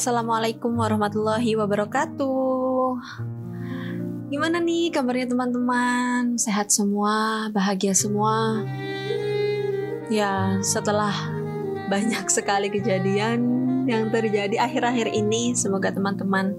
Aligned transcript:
Assalamualaikum 0.00 0.80
warahmatullahi 0.80 1.60
wabarakatuh. 1.60 2.96
Gimana 4.32 4.56
nih 4.56 4.88
kabarnya 4.88 5.28
teman-teman? 5.28 6.40
Sehat 6.40 6.72
semua, 6.72 7.52
bahagia 7.52 7.92
semua. 7.92 8.64
Ya, 10.08 10.56
setelah 10.64 11.12
banyak 11.92 12.32
sekali 12.32 12.72
kejadian 12.72 13.44
yang 13.84 14.08
terjadi 14.08 14.56
akhir-akhir 14.64 15.12
ini, 15.12 15.52
semoga 15.52 15.92
teman-teman 15.92 16.56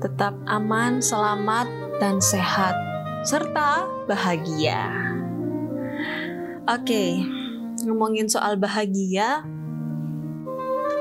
tetap 0.00 0.32
aman, 0.48 1.04
selamat, 1.04 1.68
dan 2.00 2.24
sehat, 2.24 2.72
serta 3.28 3.84
bahagia. 4.08 4.80
Oke, 6.72 7.20
ngomongin 7.84 8.32
soal 8.32 8.56
bahagia, 8.56 9.44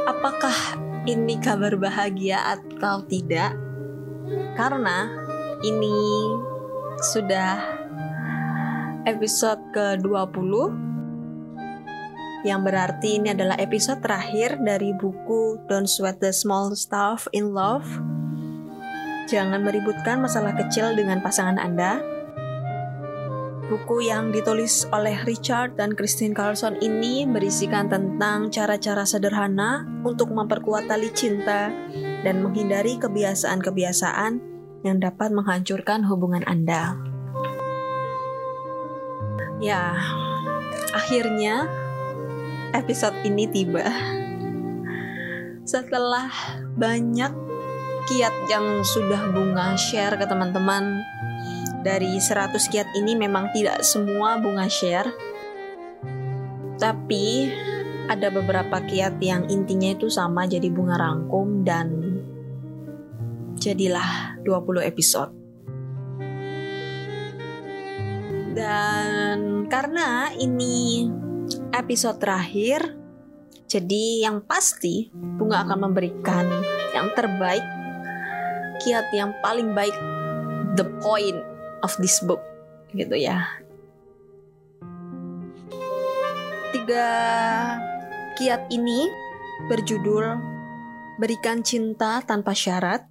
apakah 0.03 0.82
ini 1.03 1.35
kabar 1.43 1.75
bahagia 1.75 2.39
atau 2.55 3.03
tidak? 3.03 3.55
Karena 4.55 5.11
ini 5.59 5.99
sudah 7.03 7.59
episode 9.03 9.59
ke-20 9.75 10.53
yang 12.43 12.63
berarti 12.63 13.19
ini 13.19 13.31
adalah 13.31 13.55
episode 13.59 14.03
terakhir 14.03 14.59
dari 14.63 14.91
buku 14.95 15.63
Don't 15.67 15.87
Sweat 15.87 16.19
the 16.19 16.31
Small 16.31 16.75
Stuff 16.75 17.27
in 17.31 17.55
Love. 17.55 17.87
Jangan 19.31 19.63
meributkan 19.63 20.19
masalah 20.19 20.51
kecil 20.55 20.91
dengan 20.95 21.23
pasangan 21.23 21.55
Anda. 21.55 22.03
Buku 23.63 24.03
yang 24.03 24.35
ditulis 24.35 24.83
oleh 24.91 25.23
Richard 25.23 25.79
dan 25.79 25.95
Christine 25.95 26.35
Carlson 26.35 26.75
ini 26.83 27.23
berisikan 27.23 27.87
tentang 27.87 28.51
cara-cara 28.51 29.07
sederhana 29.07 29.87
untuk 30.03 30.35
memperkuat 30.35 30.91
tali 30.91 31.07
cinta 31.15 31.71
dan 32.27 32.43
menghindari 32.43 32.99
kebiasaan-kebiasaan 32.99 34.43
yang 34.83 34.97
dapat 34.99 35.31
menghancurkan 35.31 36.03
hubungan 36.03 36.43
Anda. 36.43 36.99
Ya, 39.63 39.95
akhirnya 40.91 41.71
episode 42.75 43.15
ini 43.23 43.47
tiba. 43.47 43.87
Setelah 45.63 46.27
banyak 46.75 47.31
kiat 48.11 48.35
yang 48.51 48.83
sudah 48.83 49.31
bunga 49.31 49.79
share 49.79 50.19
ke 50.19 50.27
teman-teman 50.27 50.99
dari 51.83 52.15
100 52.15 52.55
kiat 52.71 52.95
ini 52.95 53.13
memang 53.19 53.51
tidak 53.51 53.83
semua 53.83 54.39
bunga 54.39 54.71
share. 54.71 55.11
Tapi 56.79 57.51
ada 58.07 58.31
beberapa 58.31 58.79
kiat 58.83 59.19
yang 59.19 59.47
intinya 59.51 59.91
itu 59.91 60.07
sama 60.07 60.47
jadi 60.47 60.71
bunga 60.71 60.95
rangkum 60.95 61.67
dan 61.67 61.87
jadilah 63.59 64.39
20 64.47 64.83
episode. 64.87 65.31
Dan 68.53 69.67
karena 69.67 70.31
ini 70.35 71.07
episode 71.75 72.21
terakhir 72.21 72.95
jadi 73.65 74.29
yang 74.29 74.45
pasti 74.45 75.09
bunga 75.11 75.65
akan 75.65 75.89
memberikan 75.89 76.45
yang 76.93 77.09
terbaik 77.17 77.65
kiat 78.85 79.09
yang 79.15 79.33
paling 79.41 79.73
baik 79.73 79.95
the 80.77 80.85
point 81.01 81.52
of 81.83 81.93
this 81.99 82.23
book 82.23 82.39
gitu 82.95 83.13
ya. 83.19 83.59
Tiga 86.73 87.09
kiat 88.39 88.71
ini 88.73 89.05
berjudul 89.69 90.25
berikan 91.21 91.61
cinta 91.61 92.23
tanpa 92.25 92.57
syarat. 92.57 93.05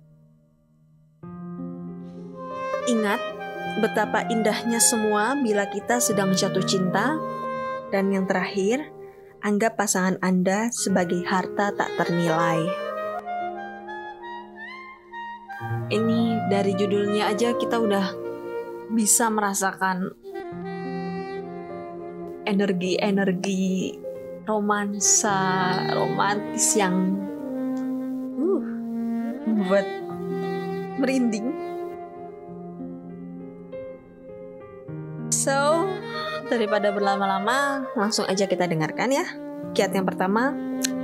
Ingat 2.91 3.23
betapa 3.79 4.27
indahnya 4.27 4.83
semua 4.83 5.39
bila 5.39 5.71
kita 5.71 6.03
sedang 6.03 6.35
jatuh 6.35 6.65
cinta. 6.67 7.21
Dan 7.93 8.09
yang 8.09 8.25
terakhir 8.25 8.89
anggap 9.45 9.77
pasangan 9.77 10.17
Anda 10.25 10.73
sebagai 10.73 11.21
harta 11.29 11.77
tak 11.77 11.93
ternilai. 12.01 12.65
Ini 15.93 16.49
dari 16.49 16.73
judulnya 16.73 17.29
aja 17.29 17.53
kita 17.53 17.77
udah 17.77 18.32
bisa 18.93 19.33
merasakan 19.33 20.13
energi-energi 22.45 23.97
romansa 24.45 25.39
romantis 25.97 26.77
yang 26.77 27.17
uh, 28.37 28.63
membuat 29.49 29.87
merinding. 31.01 31.49
So, 35.33 35.89
daripada 36.53 36.93
berlama-lama, 36.93 37.89
langsung 37.97 38.29
aja 38.29 38.45
kita 38.45 38.69
dengarkan 38.69 39.11
ya. 39.11 39.27
Kiat 39.73 39.97
yang 39.97 40.05
pertama, 40.05 40.53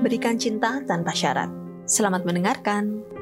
berikan 0.05 0.37
cinta 0.37 0.84
tanpa 0.84 1.16
syarat. 1.16 1.49
Selamat 1.88 2.28
mendengarkan. 2.28 3.18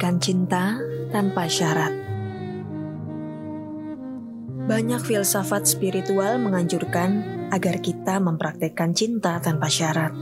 Berikan 0.00 0.16
cinta 0.16 0.80
tanpa 1.12 1.44
syarat. 1.44 1.92
Banyak 4.64 5.04
filsafat 5.04 5.68
spiritual 5.68 6.40
menganjurkan 6.40 7.20
agar 7.52 7.84
kita 7.84 8.16
mempraktekkan 8.16 8.96
cinta 8.96 9.36
tanpa 9.44 9.68
syarat. 9.68 10.16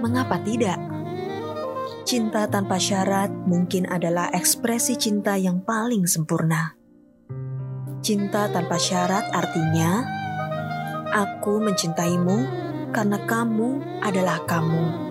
Mengapa 0.00 0.40
tidak? 0.40 0.80
Cinta 2.08 2.48
tanpa 2.48 2.80
syarat 2.80 3.28
mungkin 3.28 3.84
adalah 3.84 4.32
ekspresi 4.32 4.96
cinta 4.96 5.36
yang 5.36 5.60
paling 5.60 6.08
sempurna. 6.08 6.80
Cinta 8.00 8.48
tanpa 8.48 8.80
syarat 8.80 9.28
artinya, 9.36 10.00
aku 11.12 11.60
mencintaimu 11.60 12.48
karena 12.88 13.20
kamu 13.20 14.00
adalah 14.00 14.40
kamu 14.48 15.09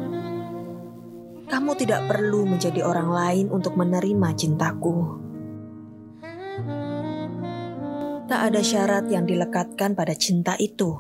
kamu 1.49 1.73
tidak 1.81 2.05
perlu 2.05 2.45
menjadi 2.45 2.85
orang 2.85 3.09
lain 3.09 3.45
untuk 3.49 3.73
menerima 3.73 4.29
cintaku. 4.37 5.17
Tak 8.29 8.53
ada 8.53 8.61
syarat 8.61 9.09
yang 9.09 9.25
dilekatkan 9.25 9.97
pada 9.97 10.13
cinta 10.13 10.53
itu. 10.61 10.93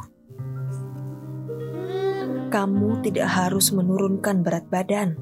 Kamu 2.49 3.05
tidak 3.05 3.29
harus 3.29 3.69
menurunkan 3.69 4.41
berat 4.41 4.65
badan, 4.73 5.13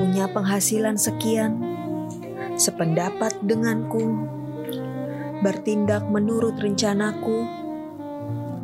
punya 0.00 0.32
penghasilan 0.32 0.96
sekian, 0.96 1.60
sependapat 2.56 3.36
denganku, 3.44 4.24
bertindak 5.44 6.08
menurut 6.08 6.56
rencanaku, 6.56 7.44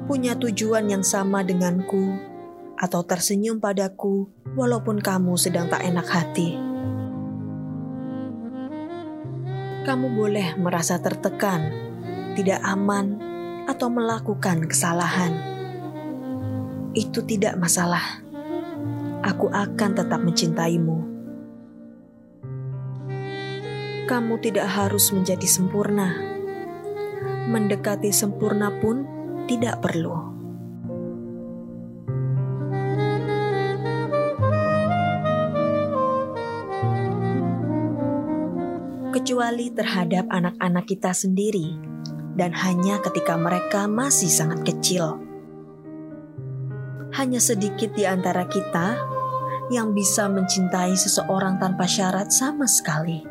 punya 0.09 0.33
tujuan 0.33 0.89
yang 0.89 1.05
sama 1.05 1.45
denganku 1.45 2.36
atau 2.77 3.01
tersenyum 3.05 3.59
padaku 3.59 4.29
walaupun 4.55 5.01
kamu 5.01 5.35
sedang 5.41 5.67
tak 5.73 5.85
enak 5.85 6.07
hati. 6.07 6.57
Kamu 9.87 10.19
boleh 10.19 10.59
merasa 10.59 10.99
tertekan, 10.99 11.71
tidak 12.35 12.59
aman, 12.67 13.23
atau 13.71 13.87
melakukan 13.87 14.67
kesalahan. 14.67 15.35
Itu 16.91 17.23
tidak 17.23 17.55
masalah. 17.55 18.23
Aku 19.23 19.47
akan 19.51 19.91
tetap 19.95 20.21
mencintaimu. 20.23 20.99
Kamu 24.07 24.39
tidak 24.39 24.71
harus 24.71 25.11
menjadi 25.11 25.47
sempurna. 25.51 26.15
Mendekati 27.47 28.15
sempurna 28.15 28.71
pun 28.79 29.07
tidak 29.47 29.83
perlu. 29.83 30.26
Kecuali 39.17 39.73
terhadap 39.73 40.29
anak-anak 40.29 40.85
kita 40.85 41.17
sendiri, 41.17 41.73
dan 42.37 42.53
hanya 42.53 43.01
ketika 43.01 43.41
mereka 43.41 43.89
masih 43.89 44.29
sangat 44.29 44.61
kecil. 44.69 45.17
Hanya 47.17 47.41
sedikit 47.41 47.97
di 47.97 48.05
antara 48.05 48.45
kita 48.45 49.01
yang 49.73 49.97
bisa 49.97 50.29
mencintai 50.29 50.93
seseorang 50.93 51.57
tanpa 51.57 51.89
syarat 51.89 52.29
sama 52.29 52.69
sekali. 52.69 53.25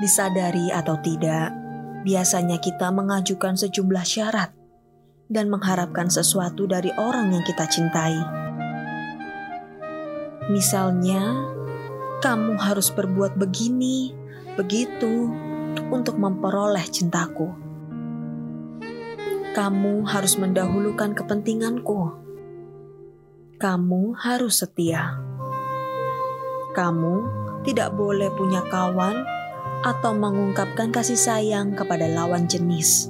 Disadari 0.00 0.72
atau 0.72 0.96
tidak, 1.04 1.52
biasanya 2.00 2.56
kita 2.56 2.88
mengajukan 2.88 3.52
sejumlah 3.52 4.06
syarat 4.08 4.48
dan 5.28 5.52
mengharapkan 5.52 6.08
sesuatu 6.08 6.64
dari 6.64 6.88
orang 6.96 7.36
yang 7.36 7.44
kita 7.44 7.68
cintai. 7.68 8.16
Misalnya, 10.48 11.52
kamu 12.20 12.60
harus 12.60 12.92
berbuat 12.92 13.40
begini, 13.40 14.12
begitu 14.52 15.32
untuk 15.88 16.20
memperoleh 16.20 16.84
cintaku. 16.84 17.48
Kamu 19.56 20.04
harus 20.04 20.36
mendahulukan 20.36 21.16
kepentinganku. 21.16 22.12
Kamu 23.56 24.12
harus 24.20 24.60
setia. 24.60 25.16
Kamu 26.76 27.14
tidak 27.64 27.96
boleh 27.96 28.28
punya 28.36 28.68
kawan 28.68 29.24
atau 29.80 30.12
mengungkapkan 30.12 30.92
kasih 30.92 31.16
sayang 31.16 31.72
kepada 31.72 32.04
lawan 32.04 32.44
jenis. 32.44 33.08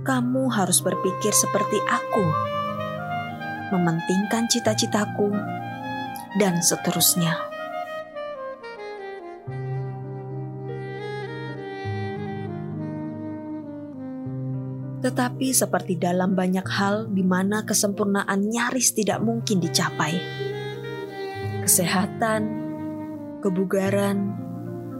Kamu 0.00 0.48
harus 0.48 0.80
berpikir 0.80 1.36
seperti 1.36 1.76
aku, 1.92 2.24
mementingkan 3.68 4.48
cita-citaku, 4.48 5.28
dan 6.40 6.62
seterusnya. 6.64 7.49
Tetapi 15.00 15.48
seperti 15.56 15.96
dalam 15.96 16.36
banyak 16.36 16.66
hal 16.68 17.08
di 17.08 17.24
mana 17.24 17.64
kesempurnaan 17.64 18.52
nyaris 18.52 18.92
tidak 18.92 19.24
mungkin 19.24 19.60
dicapai. 19.60 20.12
Kesehatan, 21.64 22.42
kebugaran, 23.40 24.36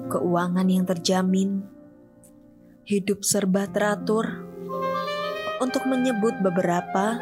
keuangan 0.09 0.69
yang 0.73 0.89
terjamin, 0.89 1.69
hidup 2.89 3.21
serba 3.23 3.69
teratur. 3.69 4.49
Untuk 5.61 5.85
menyebut 5.85 6.41
beberapa, 6.41 7.21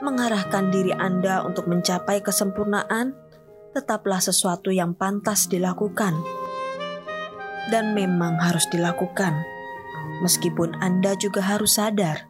mengarahkan 0.00 0.72
diri 0.72 0.96
Anda 0.96 1.44
untuk 1.44 1.68
mencapai 1.68 2.24
kesempurnaan 2.24 3.12
tetaplah 3.76 4.18
sesuatu 4.18 4.72
yang 4.72 4.96
pantas 4.96 5.46
dilakukan 5.46 6.16
dan 7.70 7.92
memang 7.94 8.40
harus 8.40 8.66
dilakukan 8.72 9.59
Meskipun 10.20 10.76
Anda 10.78 11.16
juga 11.16 11.40
harus 11.40 11.80
sadar 11.80 12.28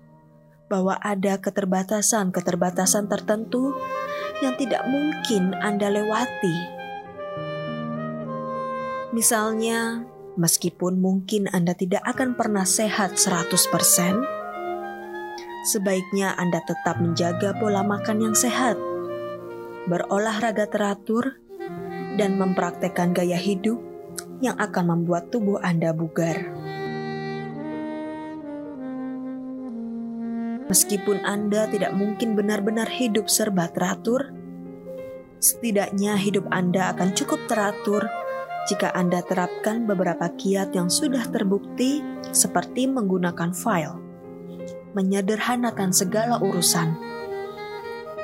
bahwa 0.71 0.95
ada 1.03 1.35
keterbatasan-keterbatasan 1.43 3.11
tertentu 3.11 3.75
yang 4.39 4.55
tidak 4.55 4.87
mungkin 4.87 5.53
Anda 5.59 5.91
lewati. 5.91 6.57
Misalnya, 9.11 10.07
meskipun 10.39 11.03
mungkin 11.03 11.51
Anda 11.51 11.75
tidak 11.75 12.07
akan 12.07 12.39
pernah 12.39 12.63
sehat 12.63 13.19
100%, 13.19 14.23
sebaiknya 15.67 16.39
Anda 16.39 16.63
tetap 16.63 17.03
menjaga 17.03 17.59
pola 17.59 17.83
makan 17.83 18.31
yang 18.31 18.37
sehat, 18.39 18.79
berolahraga 19.91 20.71
teratur, 20.71 21.43
dan 22.15 22.39
mempraktekkan 22.39 23.11
gaya 23.11 23.35
hidup 23.35 23.83
yang 24.39 24.55
akan 24.63 24.95
membuat 24.95 25.35
tubuh 25.35 25.59
Anda 25.59 25.91
bugar. 25.91 26.60
Meskipun 30.71 31.27
Anda 31.27 31.67
tidak 31.67 31.99
mungkin 31.99 32.39
benar-benar 32.39 32.87
hidup 32.87 33.27
serba 33.27 33.67
teratur, 33.75 34.31
setidaknya 35.43 36.15
hidup 36.15 36.47
Anda 36.55 36.95
akan 36.95 37.11
cukup 37.19 37.43
teratur 37.51 38.07
jika 38.71 38.95
Anda 38.95 39.19
terapkan 39.27 39.91
beberapa 39.91 40.31
kiat 40.31 40.71
yang 40.71 40.87
sudah 40.87 41.27
terbukti 41.27 42.07
seperti 42.31 42.87
menggunakan 42.87 43.51
file, 43.51 43.99
menyederhanakan 44.95 45.91
segala 45.91 46.39
urusan, 46.39 46.95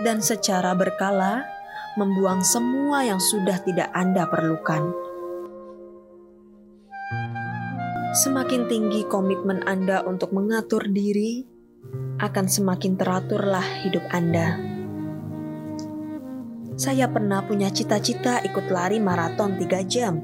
dan 0.07 0.23
secara 0.23 0.71
berkala 0.79 1.43
membuang 1.99 2.47
semua 2.47 3.03
yang 3.03 3.19
sudah 3.19 3.59
tidak 3.67 3.91
Anda 3.91 4.23
perlukan. 4.31 4.95
Semakin 8.23 8.71
tinggi 8.71 9.03
komitmen 9.11 9.67
Anda 9.67 10.07
untuk 10.07 10.31
mengatur 10.31 10.87
diri, 10.87 11.56
akan 12.17 12.47
semakin 12.49 12.97
teraturlah 12.97 13.85
hidup 13.85 14.05
Anda. 14.09 14.57
Saya 16.77 17.09
pernah 17.09 17.41
punya 17.45 17.73
cita-cita 17.73 18.41
ikut 18.45 18.69
lari 18.69 19.01
maraton 19.01 19.57
3 19.57 19.81
jam. 19.89 20.21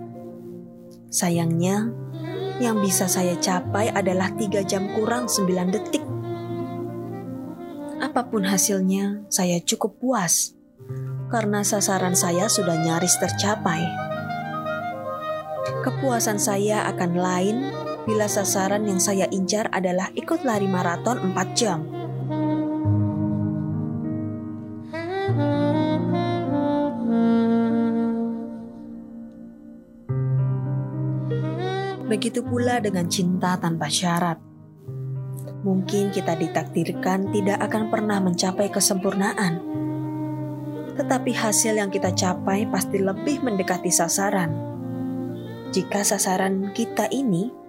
Sayangnya, 1.08 1.88
yang 2.60 2.80
bisa 2.84 3.08
saya 3.08 3.36
capai 3.40 3.88
adalah 3.88 4.32
3 4.36 4.60
jam 4.64 4.92
kurang 4.92 5.28
9 5.28 5.72
detik. 5.72 6.04
Apa 8.00 8.28
pun 8.28 8.44
hasilnya, 8.44 9.24
saya 9.32 9.60
cukup 9.64 9.96
puas 10.00 10.52
karena 11.32 11.64
sasaran 11.64 12.12
saya 12.12 12.52
sudah 12.52 12.76
nyaris 12.76 13.16
tercapai. 13.16 13.80
Kepuasan 15.80 16.36
saya 16.36 16.84
akan 16.92 17.12
lain 17.16 17.56
bila 18.02 18.26
sasaran 18.26 18.82
yang 18.86 18.98
saya 18.98 19.30
incar 19.30 19.70
adalah 19.70 20.10
ikut 20.18 20.42
lari 20.42 20.66
maraton 20.66 21.30
4 21.30 21.58
jam. 21.58 21.80
Begitu 32.12 32.44
pula 32.44 32.76
dengan 32.76 33.08
cinta 33.08 33.56
tanpa 33.56 33.88
syarat. 33.88 34.36
Mungkin 35.62 36.12
kita 36.12 36.36
ditakdirkan 36.36 37.32
tidak 37.32 37.62
akan 37.70 37.88
pernah 37.88 38.18
mencapai 38.20 38.68
kesempurnaan. 38.68 39.62
Tetapi 40.92 41.32
hasil 41.32 41.80
yang 41.80 41.88
kita 41.88 42.12
capai 42.12 42.68
pasti 42.68 43.00
lebih 43.00 43.40
mendekati 43.40 43.88
sasaran. 43.88 44.52
Jika 45.72 46.04
sasaran 46.04 46.68
kita 46.76 47.08
ini 47.08 47.61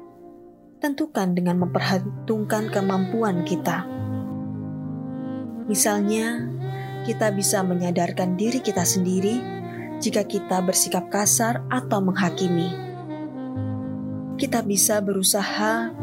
tentukan 0.83 1.31
dengan 1.31 1.63
memperhitungkan 1.63 2.68
kemampuan 2.68 3.47
kita. 3.47 3.88
Misalnya, 5.63 6.44
kita 7.07 7.31
bisa 7.31 7.63
menyadarkan 7.63 8.35
diri 8.35 8.59
kita 8.59 8.83
sendiri 8.83 9.39
jika 10.03 10.27
kita 10.27 10.59
bersikap 10.59 11.07
kasar 11.07 11.63
atau 11.71 12.03
menghakimi. 12.03 12.68
Kita 14.35 14.59
bisa 14.59 15.00
berusaha 15.00 15.95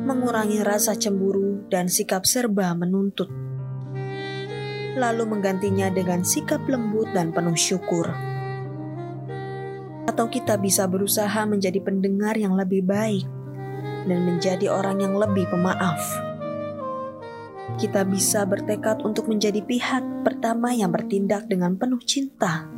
mengurangi 0.00 0.64
rasa 0.64 0.96
cemburu 0.96 1.68
dan 1.68 1.92
sikap 1.92 2.24
serba 2.24 2.72
menuntut, 2.72 3.28
lalu 4.96 5.28
menggantinya 5.28 5.92
dengan 5.92 6.24
sikap 6.24 6.64
lembut 6.64 7.12
dan 7.12 7.36
penuh 7.36 7.56
syukur. 7.56 8.08
Atau 10.08 10.32
kita 10.32 10.56
bisa 10.56 10.88
berusaha 10.88 11.44
menjadi 11.44 11.84
pendengar 11.84 12.40
yang 12.40 12.56
lebih 12.56 12.80
baik 12.80 13.33
dan 14.04 14.20
menjadi 14.28 14.70
orang 14.70 15.00
yang 15.00 15.14
lebih 15.16 15.48
pemaaf. 15.48 16.00
Kita 17.74 18.06
bisa 18.06 18.46
bertekad 18.46 19.02
untuk 19.02 19.26
menjadi 19.26 19.58
pihak 19.64 20.22
pertama 20.22 20.70
yang 20.70 20.94
bertindak 20.94 21.50
dengan 21.50 21.74
penuh 21.74 21.98
cinta. 22.04 22.70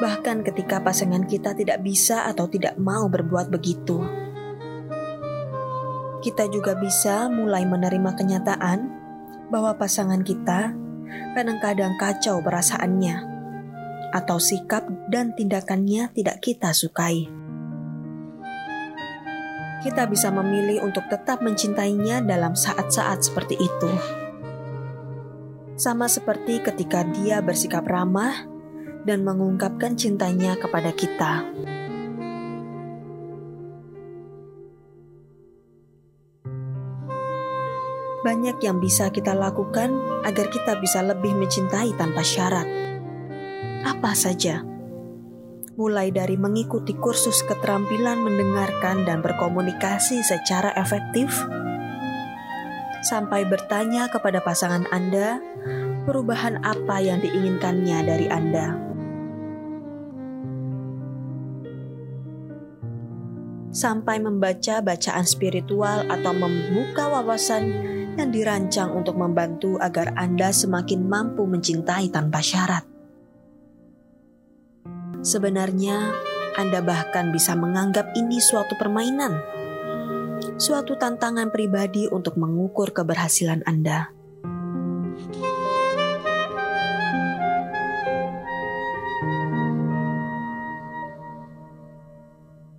Bahkan 0.00 0.42
ketika 0.42 0.80
pasangan 0.80 1.28
kita 1.28 1.54
tidak 1.54 1.84
bisa 1.84 2.26
atau 2.26 2.48
tidak 2.48 2.74
mau 2.80 3.06
berbuat 3.06 3.52
begitu. 3.52 4.02
Kita 6.20 6.48
juga 6.52 6.76
bisa 6.76 7.28
mulai 7.32 7.64
menerima 7.64 8.12
kenyataan 8.16 8.78
bahwa 9.48 9.76
pasangan 9.76 10.20
kita 10.24 10.72
kadang-kadang 11.32 11.96
kacau 11.96 12.40
perasaannya 12.44 13.30
atau 14.10 14.42
sikap 14.42 14.84
dan 15.08 15.32
tindakannya 15.38 16.10
tidak 16.12 16.42
kita 16.42 16.74
sukai 16.74 17.30
kita 19.80 20.04
bisa 20.04 20.28
memilih 20.28 20.84
untuk 20.84 21.08
tetap 21.08 21.40
mencintainya 21.40 22.20
dalam 22.20 22.52
saat-saat 22.52 23.24
seperti 23.24 23.56
itu. 23.56 23.90
Sama 25.80 26.04
seperti 26.12 26.60
ketika 26.60 27.00
dia 27.08 27.40
bersikap 27.40 27.88
ramah 27.88 28.44
dan 29.08 29.24
mengungkapkan 29.24 29.96
cintanya 29.96 30.60
kepada 30.60 30.92
kita. 30.92 31.48
Banyak 38.20 38.60
yang 38.60 38.76
bisa 38.84 39.08
kita 39.08 39.32
lakukan 39.32 39.96
agar 40.28 40.52
kita 40.52 40.76
bisa 40.76 41.00
lebih 41.00 41.32
mencintai 41.32 41.96
tanpa 41.96 42.20
syarat. 42.20 42.68
Apa 43.80 44.12
saja? 44.12 44.60
Mulai 45.78 46.10
dari 46.10 46.34
mengikuti 46.34 46.96
kursus 46.98 47.42
keterampilan 47.46 48.18
mendengarkan 48.22 49.06
dan 49.06 49.22
berkomunikasi 49.22 50.22
secara 50.24 50.74
efektif, 50.74 51.30
sampai 53.06 53.46
bertanya 53.48 54.10
kepada 54.10 54.42
pasangan 54.44 54.84
Anda 54.90 55.38
perubahan 56.04 56.60
apa 56.66 56.98
yang 56.98 57.22
diinginkannya 57.22 57.98
dari 58.02 58.26
Anda. 58.26 58.68
Sampai 63.70 64.18
membaca 64.18 64.82
bacaan 64.82 65.22
spiritual 65.22 66.10
atau 66.10 66.34
membuka 66.34 67.06
wawasan 67.06 67.70
yang 68.18 68.34
dirancang 68.34 68.90
untuk 68.90 69.14
membantu 69.14 69.78
agar 69.78 70.10
Anda 70.18 70.50
semakin 70.50 71.06
mampu 71.06 71.46
mencintai 71.46 72.10
tanpa 72.10 72.42
syarat. 72.42 72.89
Sebenarnya, 75.20 76.16
Anda 76.56 76.80
bahkan 76.80 77.28
bisa 77.28 77.52
menganggap 77.52 78.16
ini 78.16 78.40
suatu 78.40 78.72
permainan, 78.80 79.36
suatu 80.56 80.96
tantangan 80.96 81.52
pribadi 81.52 82.08
untuk 82.08 82.40
mengukur 82.40 82.96
keberhasilan 82.96 83.60
Anda. 83.68 84.08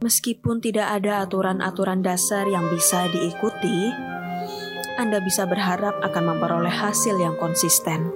Meskipun 0.02 0.66
tidak 0.66 0.98
ada 0.98 1.22
aturan-aturan 1.22 2.02
dasar 2.02 2.50
yang 2.50 2.66
bisa 2.74 3.06
diikuti, 3.14 3.94
Anda 4.98 5.22
bisa 5.22 5.46
berharap 5.46 6.02
akan 6.02 6.24
memperoleh 6.26 6.74
hasil 6.74 7.22
yang 7.22 7.38
konsisten. 7.38 8.10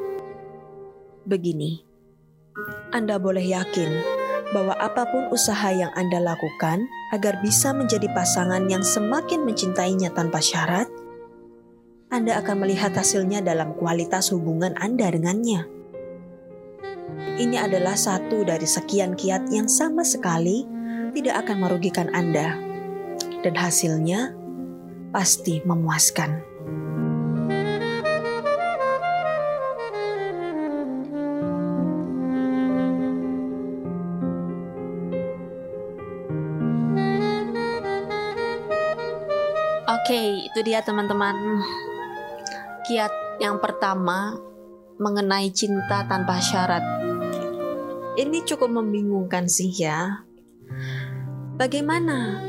Begini, 1.29 1.85
Anda 2.89 3.21
boleh 3.21 3.45
yakin 3.45 4.14
bahwa 4.55 4.71
apa 4.79 5.03
pun 5.11 5.27
usaha 5.35 5.67
yang 5.75 5.91
Anda 5.99 6.23
lakukan 6.23 6.87
agar 7.11 7.43
bisa 7.43 7.75
menjadi 7.75 8.07
pasangan 8.15 8.71
yang 8.71 8.87
semakin 8.87 9.43
mencintainya 9.43 10.15
tanpa 10.15 10.39
syarat, 10.39 10.87
Anda 12.07 12.39
akan 12.39 12.63
melihat 12.63 12.95
hasilnya 12.95 13.43
dalam 13.43 13.75
kualitas 13.75 14.31
hubungan 14.31 14.71
Anda 14.79 15.11
dengannya. 15.11 15.67
Ini 17.35 17.67
adalah 17.67 17.99
satu 17.99 18.47
dari 18.47 18.63
sekian 18.63 19.19
kiat 19.19 19.51
yang 19.51 19.67
sama 19.67 20.07
sekali 20.07 20.63
tidak 21.11 21.43
akan 21.43 21.57
merugikan 21.59 22.07
Anda, 22.15 22.55
dan 23.43 23.59
hasilnya 23.59 24.31
pasti 25.11 25.59
memuaskan. 25.67 26.54
Itu 40.55 40.71
dia 40.71 40.79
teman-teman. 40.79 41.35
Kiat 42.87 43.11
yang 43.43 43.59
pertama 43.59 44.39
mengenai 44.95 45.51
cinta 45.51 46.07
tanpa 46.07 46.39
syarat. 46.39 46.79
Ini 48.15 48.39
cukup 48.47 48.71
membingungkan 48.71 49.51
sih 49.51 49.67
ya. 49.67 50.23
Bagaimana 51.59 52.39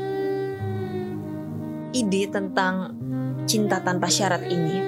ide 1.91 2.31
tentang 2.31 2.95
cinta 3.43 3.83
tanpa 3.83 4.07
syarat 4.07 4.47
ini? 4.47 4.79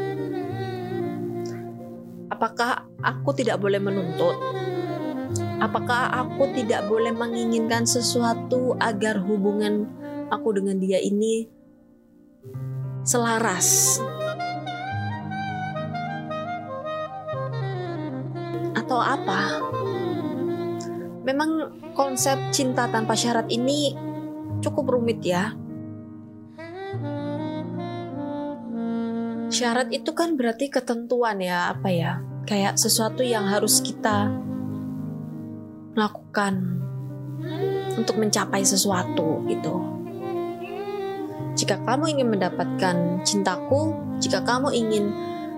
Apakah 2.31 2.87
aku 3.03 3.35
tidak 3.35 3.59
boleh 3.59 3.83
menuntut? 3.83 4.39
Apakah 5.59 6.23
aku 6.23 6.55
tidak 6.55 6.87
boleh 6.87 7.11
menginginkan 7.11 7.83
sesuatu 7.83 8.79
agar 8.79 9.19
hubungan 9.19 9.91
aku 10.31 10.55
dengan 10.55 10.79
dia 10.79 11.03
ini 11.03 11.59
selaras? 13.03 13.99
Atau 18.75 18.99
apa? 18.99 19.61
Memang 21.27 21.75
konsep 21.93 22.39
cinta 22.49 22.89
tanpa 22.89 23.13
syarat 23.13 23.51
ini 23.51 23.93
cukup 24.63 24.97
rumit 24.97 25.21
ya. 25.21 25.53
Syarat 29.49 29.89
itu 29.91 30.13
kan 30.13 30.37
berarti 30.37 30.69
ketentuan 30.71 31.41
ya, 31.41 31.73
apa 31.73 31.89
ya? 31.89 32.21
Kayak 32.45 32.77
sesuatu 32.79 33.21
yang 33.25 33.45
harus 33.49 33.81
kita 33.81 34.29
lakukan 35.97 36.79
untuk 37.99 38.15
mencapai 38.15 38.63
sesuatu 38.63 39.43
gitu. 39.49 39.98
Jika 41.59 41.75
kamu 41.83 42.15
ingin 42.15 42.31
mendapatkan 42.31 43.19
cintaku, 43.27 43.91
jika 44.23 44.47
kamu 44.47 44.71
ingin 44.71 45.11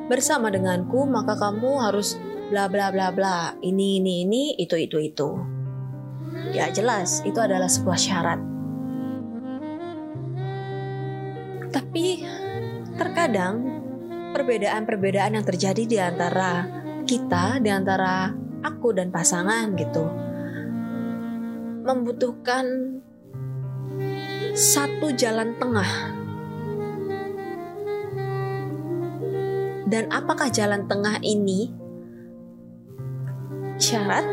bersama 0.10 0.50
denganku, 0.50 1.06
maka 1.06 1.38
kamu 1.38 1.78
harus 1.78 2.18
bla 2.50 2.66
bla 2.66 2.90
bla 2.90 3.14
bla. 3.14 3.54
Ini 3.62 4.02
ini 4.02 4.26
ini 4.26 4.44
itu 4.58 4.74
itu 4.82 4.98
itu. 4.98 5.30
Ya 6.58 6.74
jelas 6.74 7.22
itu 7.22 7.38
adalah 7.38 7.70
sebuah 7.70 8.00
syarat. 8.02 8.42
Tapi 11.70 12.26
terkadang 12.98 13.62
perbedaan-perbedaan 14.34 15.38
yang 15.38 15.46
terjadi 15.46 15.84
di 15.86 15.98
antara 16.02 16.66
kita, 17.06 17.62
di 17.62 17.70
antara 17.70 18.34
aku 18.66 18.90
dan 18.98 19.14
pasangan 19.14 19.78
gitu, 19.78 20.10
membutuhkan 21.86 22.66
satu 24.52 25.16
jalan 25.16 25.56
tengah. 25.56 25.92
Dan 29.92 30.08
apakah 30.08 30.48
jalan 30.48 30.88
tengah 30.88 31.20
ini 31.20 31.72
syarat? 33.76 34.24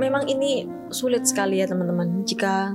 Memang 0.00 0.24
ini 0.28 0.64
sulit 0.88 1.28
sekali 1.28 1.60
ya 1.60 1.68
teman-teman 1.68 2.24
jika 2.24 2.74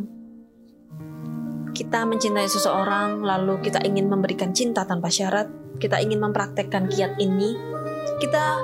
kita 1.74 2.10
mencintai 2.10 2.50
seseorang, 2.50 3.22
lalu 3.22 3.62
kita 3.62 3.82
ingin 3.86 4.10
memberikan 4.10 4.50
cinta 4.50 4.82
tanpa 4.86 5.14
syarat, 5.14 5.46
kita 5.78 6.02
ingin 6.02 6.18
mempraktekkan 6.18 6.90
kiat 6.90 7.22
ini, 7.22 7.54
kita 8.18 8.58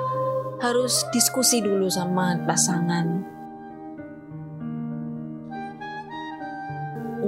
harus 0.58 1.06
diskusi 1.14 1.62
dulu 1.62 1.86
sama 1.86 2.34
pasangan. 2.42 3.33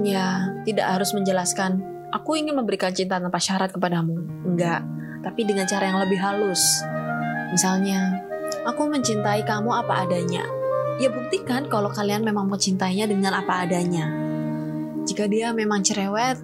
Ya, 0.07 0.55
tidak 0.63 0.87
harus 0.87 1.11
menjelaskan, 1.11 1.83
aku 2.15 2.39
ingin 2.39 2.55
memberikan 2.55 2.95
cinta 2.95 3.19
tanpa 3.19 3.43
syarat 3.43 3.75
kepadamu. 3.75 4.15
Enggak, 4.47 4.87
tapi 5.27 5.43
dengan 5.43 5.67
cara 5.67 5.91
yang 5.91 5.99
lebih 5.99 6.23
halus. 6.23 6.63
Misalnya, 7.51 8.23
aku 8.63 8.87
mencintai 8.87 9.43
kamu 9.43 9.71
apa 9.83 10.07
adanya. 10.07 10.47
Ya 11.03 11.11
buktikan 11.11 11.67
kalau 11.67 11.91
kalian 11.91 12.23
memang 12.23 12.47
mencintainya 12.47 13.11
dengan 13.11 13.35
apa 13.35 13.67
adanya 13.67 14.27
jika 15.07 15.31
dia 15.31 15.55
memang 15.55 15.87
cerewet, 15.87 16.35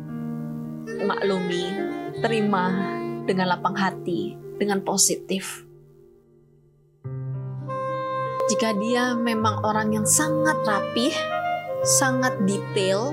maklumi, 1.03 1.67
terima 2.23 2.71
dengan 3.27 3.51
lapang 3.51 3.75
hati, 3.75 4.39
dengan 4.55 4.87
positif. 4.87 5.67
Jika 8.47 8.71
dia 8.79 9.19
memang 9.19 9.67
orang 9.67 9.99
yang 9.99 10.07
sangat 10.07 10.63
rapih, 10.63 11.11
sangat 11.83 12.39
detail, 12.47 13.11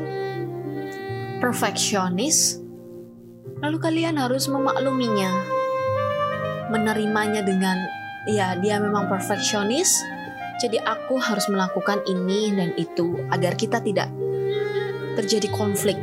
perfeksionis, 1.39 2.60
lalu 3.63 3.77
kalian 3.79 4.19
harus 4.19 4.51
memakluminya, 4.51 5.31
menerimanya 6.67 7.39
dengan 7.39 7.79
ya 8.27 8.60
dia 8.60 8.77
memang 8.77 9.08
perfeksionis, 9.08 10.03
jadi 10.60 10.84
aku 10.84 11.15
harus 11.15 11.48
melakukan 11.48 12.03
ini 12.03 12.51
dan 12.51 12.75
itu 12.75 13.15
agar 13.31 13.55
kita 13.55 13.79
tidak 13.79 14.12
terjadi 15.15 15.48
konflik. 15.55 15.96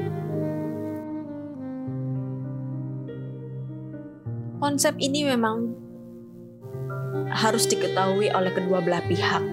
Konsep 4.56 4.96
ini 4.96 5.28
memang 5.28 5.76
harus 7.28 7.68
diketahui 7.68 8.32
oleh 8.32 8.50
kedua 8.56 8.80
belah 8.80 9.04
pihak. 9.04 9.44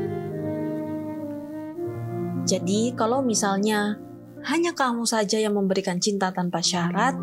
Jadi, 2.43 2.95
kalau 2.95 3.19
misalnya 3.23 3.99
hanya 4.43 4.75
kamu 4.75 5.07
saja 5.07 5.39
yang 5.39 5.55
memberikan 5.55 5.99
cinta 6.03 6.31
tanpa 6.35 6.59
syarat, 6.59 7.15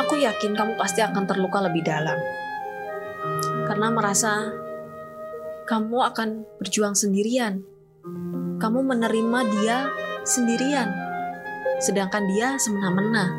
aku 0.00 0.20
yakin 0.20 0.56
kamu 0.56 0.74
pasti 0.80 1.04
akan 1.04 1.24
terluka 1.28 1.60
lebih 1.60 1.84
dalam. 1.84 2.16
Karena 3.68 3.88
merasa 3.92 4.52
kamu 5.68 5.96
akan 6.12 6.28
berjuang 6.60 6.96
sendirian. 6.96 7.64
Kamu 8.60 8.80
menerima 8.84 9.40
dia 9.60 9.88
sendirian 10.24 11.04
sedangkan 11.84 12.24
dia 12.30 12.56
semena-mena. 12.56 13.34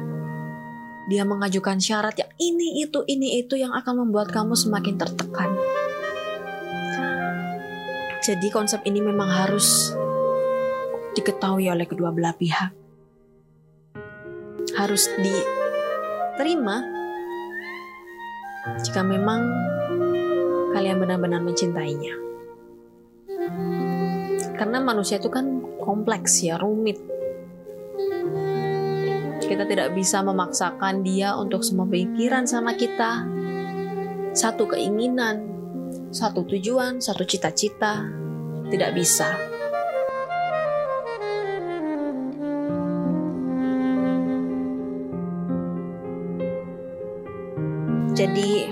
Dia 1.06 1.22
mengajukan 1.22 1.77
syarat 1.77 2.18
yang 2.18 2.32
ini 2.42 2.82
itu 2.82 3.06
ini 3.06 3.42
itu 3.42 3.58
yang 3.58 3.74
akan 3.74 4.06
membuat 4.06 4.34
kamu 4.34 4.58
semakin 4.58 4.98
tertekan. 4.98 5.54
Jadi 8.25 8.48
konsep 8.50 8.82
ini 8.89 9.06
memang 9.06 9.30
harus 9.30 9.94
diketahui 11.16 11.72
oleh 11.72 11.88
kedua 11.88 12.12
belah 12.12 12.36
pihak. 12.36 12.72
Harus 14.76 15.08
diterima 15.18 16.84
jika 18.84 19.02
memang 19.02 19.42
kalian 20.76 21.00
benar-benar 21.00 21.40
mencintainya. 21.40 22.14
Karena 24.56 24.80
manusia 24.84 25.20
itu 25.20 25.32
kan 25.32 25.64
kompleks 25.80 26.44
ya, 26.44 26.60
rumit 26.60 27.00
kita 29.46 29.64
tidak 29.70 29.94
bisa 29.94 30.26
memaksakan 30.26 31.06
dia 31.06 31.38
untuk 31.38 31.62
semua 31.62 31.86
pikiran 31.86 32.50
sama 32.50 32.74
kita. 32.74 33.24
Satu 34.36 34.68
keinginan, 34.68 35.48
satu 36.12 36.44
tujuan, 36.44 37.00
satu 37.00 37.24
cita-cita, 37.24 38.04
tidak 38.68 38.92
bisa. 38.98 39.55
Jadi, 48.16 48.72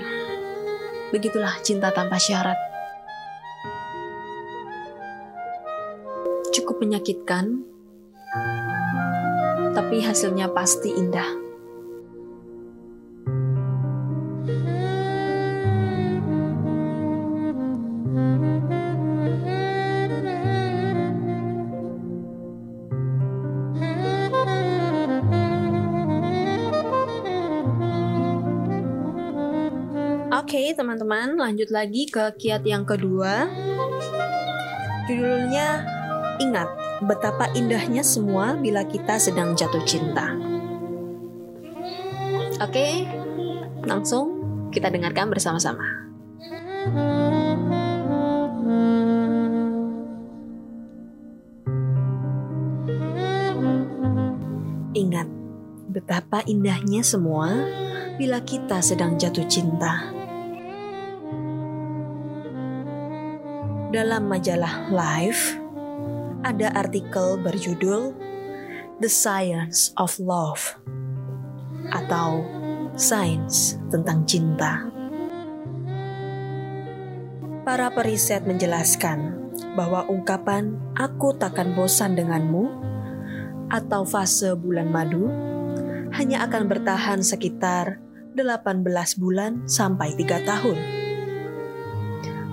begitulah 1.12 1.60
cinta 1.60 1.92
tanpa 1.92 2.16
syarat. 2.16 2.56
Cukup 6.48 6.80
menyakitkan, 6.80 7.60
tapi 9.76 10.00
hasilnya 10.00 10.48
pasti 10.48 10.96
indah. 10.96 11.43
Teman-teman, 30.74 31.38
lanjut 31.38 31.70
lagi 31.70 32.10
ke 32.10 32.34
kiat 32.36 32.66
yang 32.66 32.82
kedua. 32.82 33.46
Judulnya 35.06 35.94
Ingat 36.42 36.66
betapa 37.06 37.46
indahnya 37.54 38.02
semua 38.02 38.58
bila 38.58 38.82
kita 38.82 39.22
sedang 39.22 39.54
jatuh 39.54 39.82
cinta. 39.86 40.34
Oke, 42.58 43.06
langsung 43.86 44.42
kita 44.74 44.90
dengarkan 44.90 45.30
bersama-sama. 45.30 45.86
Ingat 54.94 55.28
betapa 55.86 56.42
indahnya 56.50 57.06
semua 57.06 57.50
bila 58.18 58.42
kita 58.42 58.82
sedang 58.82 59.14
jatuh 59.18 59.46
cinta. 59.46 60.23
Dalam 63.94 64.26
majalah 64.26 64.90
Life, 64.90 65.54
ada 66.42 66.66
artikel 66.74 67.38
berjudul 67.38 68.10
The 68.98 69.06
Science 69.06 69.94
of 69.94 70.18
Love 70.18 70.82
atau 71.94 72.42
Sains 72.98 73.78
tentang 73.94 74.26
Cinta. 74.26 74.82
Para 77.62 77.94
periset 77.94 78.42
menjelaskan 78.42 79.54
bahwa 79.78 80.02
ungkapan 80.10 80.74
"aku 80.98 81.38
takkan 81.38 81.78
bosan 81.78 82.18
denganmu" 82.18 82.66
atau 83.70 84.02
fase 84.02 84.58
bulan 84.58 84.90
madu 84.90 85.30
hanya 86.18 86.42
akan 86.50 86.66
bertahan 86.66 87.22
sekitar 87.22 88.02
18 88.34 88.82
bulan 89.22 89.62
sampai 89.70 90.18
3 90.18 90.42
tahun 90.42 91.03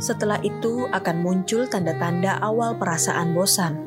setelah 0.01 0.41
itu 0.41 0.89
akan 0.89 1.21
muncul 1.21 1.69
tanda-tanda 1.69 2.41
awal 2.41 2.73
perasaan 2.81 3.37
bosan. 3.37 3.77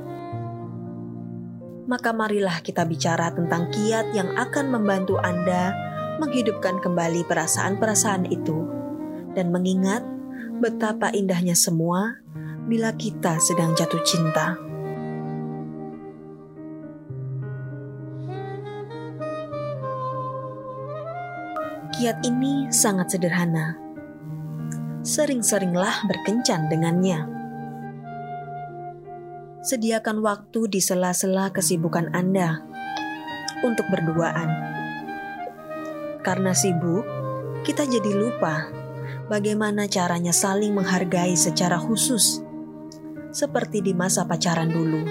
Maka 1.91 2.15
marilah 2.15 2.63
kita 2.63 2.87
bicara 2.87 3.35
tentang 3.35 3.69
kiat 3.75 4.15
yang 4.15 4.31
akan 4.39 4.71
membantu 4.71 5.19
Anda 5.19 5.75
menghidupkan 6.23 6.79
kembali 6.79 7.27
perasaan-perasaan 7.27 8.31
itu 8.31 8.65
dan 9.35 9.51
mengingat 9.51 10.07
betapa 10.63 11.11
indahnya 11.11 11.59
semua 11.59 12.23
bila 12.71 12.95
kita 12.95 13.37
sedang 13.43 13.75
jatuh 13.75 14.01
cinta. 14.07 14.57
Kiat 21.95 22.23
ini 22.27 22.71
sangat 22.71 23.13
sederhana 23.13 23.84
sering-seringlah 25.05 26.09
berkencan 26.09 26.73
dengannya. 26.73 27.29
Sediakan 29.61 30.25
waktu 30.25 30.73
di 30.73 30.81
sela-sela 30.81 31.53
kesibukan 31.53 32.09
Anda 32.17 32.65
untuk 33.61 33.85
berduaan. 33.93 34.49
Karena 36.25 36.57
sibuk, 36.57 37.05
kita 37.69 37.85
jadi 37.85 38.17
lupa 38.17 38.73
bagaimana 39.29 39.85
caranya 39.93 40.33
saling 40.33 40.73
menghargai 40.73 41.37
secara 41.37 41.77
khusus, 41.77 42.41
seperti 43.29 43.85
di 43.85 43.93
masa 43.93 44.25
pacaran 44.25 44.73
dulu. 44.73 45.05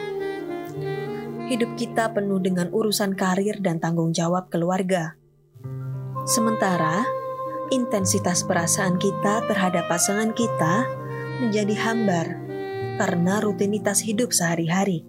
Hidup 1.54 1.78
kita 1.78 2.10
penuh 2.18 2.42
dengan 2.42 2.74
urusan 2.74 3.14
karir 3.14 3.62
dan 3.62 3.78
tanggung 3.78 4.10
jawab 4.10 4.50
keluarga. 4.50 5.14
Sementara 6.26 7.23
intensitas 7.74 8.46
perasaan 8.46 9.02
kita 9.02 9.42
terhadap 9.50 9.90
pasangan 9.90 10.30
kita 10.38 10.86
menjadi 11.42 11.74
hambar 11.82 12.38
karena 13.02 13.42
rutinitas 13.42 14.06
hidup 14.06 14.30
sehari-hari. 14.30 15.02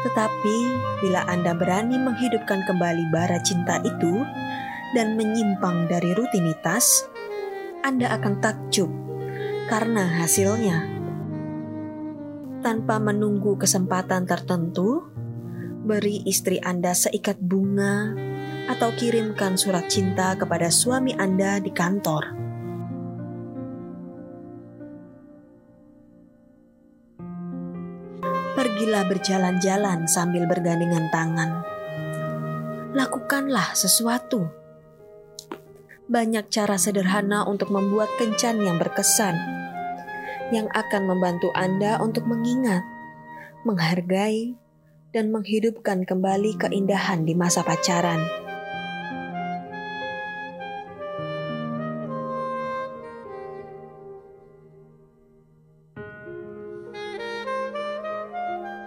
Tetapi, 0.00 0.56
bila 1.04 1.28
Anda 1.28 1.52
berani 1.52 2.00
menghidupkan 2.00 2.64
kembali 2.64 3.12
bara 3.12 3.36
cinta 3.44 3.84
itu 3.84 4.24
dan 4.96 5.20
menyimpang 5.20 5.84
dari 5.92 6.16
rutinitas, 6.16 7.04
Anda 7.84 8.16
akan 8.16 8.40
takjub 8.40 8.88
karena 9.68 10.24
hasilnya. 10.24 10.96
Tanpa 12.64 12.96
menunggu 12.96 13.60
kesempatan 13.60 14.24
tertentu, 14.24 15.04
beri 15.84 16.24
istri 16.24 16.56
Anda 16.64 16.96
seikat 16.96 17.36
bunga 17.38 18.27
atau 18.68 18.92
kirimkan 18.92 19.56
surat 19.56 19.88
cinta 19.88 20.36
kepada 20.36 20.68
suami 20.68 21.16
Anda 21.16 21.56
di 21.56 21.72
kantor. 21.72 22.36
Pergilah 28.52 29.08
berjalan-jalan 29.08 30.04
sambil 30.04 30.44
bergandengan 30.44 31.08
tangan. 31.08 31.50
Lakukanlah 32.92 33.72
sesuatu. 33.72 34.50
Banyak 36.08 36.48
cara 36.52 36.76
sederhana 36.76 37.44
untuk 37.48 37.72
membuat 37.72 38.08
kencan 38.16 38.64
yang 38.64 38.80
berkesan, 38.80 39.36
yang 40.52 40.68
akan 40.72 41.04
membantu 41.04 41.52
Anda 41.52 42.00
untuk 42.00 42.24
mengingat, 42.24 42.80
menghargai, 43.62 44.56
dan 45.12 45.32
menghidupkan 45.32 46.04
kembali 46.04 46.56
keindahan 46.56 47.24
di 47.24 47.36
masa 47.36 47.64
pacaran. 47.64 48.37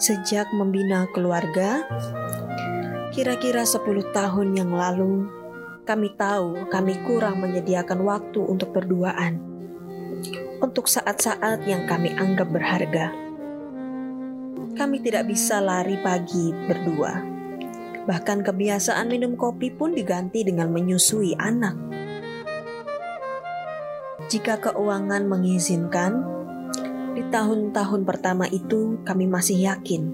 Sejak 0.01 0.49
membina 0.49 1.05
keluarga, 1.13 1.85
kira-kira 3.13 3.61
10 3.61 3.85
tahun 4.09 4.57
yang 4.57 4.73
lalu, 4.73 5.29
kami 5.85 6.17
tahu 6.17 6.65
kami 6.73 6.97
kurang 7.05 7.37
menyediakan 7.37 8.01
waktu 8.01 8.41
untuk 8.41 8.73
berduaan. 8.73 9.37
Untuk 10.57 10.89
saat-saat 10.89 11.69
yang 11.69 11.85
kami 11.85 12.17
anggap 12.17 12.49
berharga. 12.49 13.13
Kami 14.73 15.05
tidak 15.05 15.29
bisa 15.29 15.61
lari 15.61 16.01
pagi 16.01 16.49
berdua. 16.49 17.21
Bahkan 18.09 18.41
kebiasaan 18.41 19.05
minum 19.05 19.37
kopi 19.37 19.69
pun 19.69 19.93
diganti 19.93 20.41
dengan 20.41 20.73
menyusui 20.73 21.37
anak. 21.37 21.77
Jika 24.33 24.65
keuangan 24.65 25.29
mengizinkan, 25.29 26.40
di 27.11 27.23
tahun-tahun 27.27 28.01
pertama 28.07 28.47
itu, 28.47 28.99
kami 29.03 29.27
masih 29.27 29.59
yakin 29.59 30.13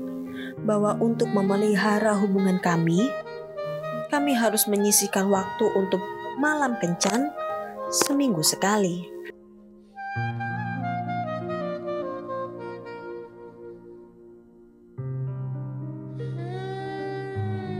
bahwa 0.65 0.97
untuk 0.97 1.29
memelihara 1.29 2.17
hubungan 2.17 2.57
kami, 2.57 3.07
kami 4.09 4.33
harus 4.33 4.65
menyisihkan 4.65 5.29
waktu 5.29 5.65
untuk 5.77 6.01
malam 6.41 6.79
kencan 6.81 7.29
seminggu 7.91 8.41
sekali. 8.41 9.17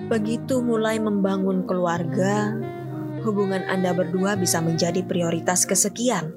Begitu 0.08 0.64
mulai 0.64 1.04
membangun 1.04 1.68
keluarga, 1.68 2.56
hubungan 3.28 3.68
Anda 3.68 3.92
berdua 3.92 4.40
bisa 4.40 4.64
menjadi 4.64 5.04
prioritas 5.04 5.68
kesekian. 5.68 6.32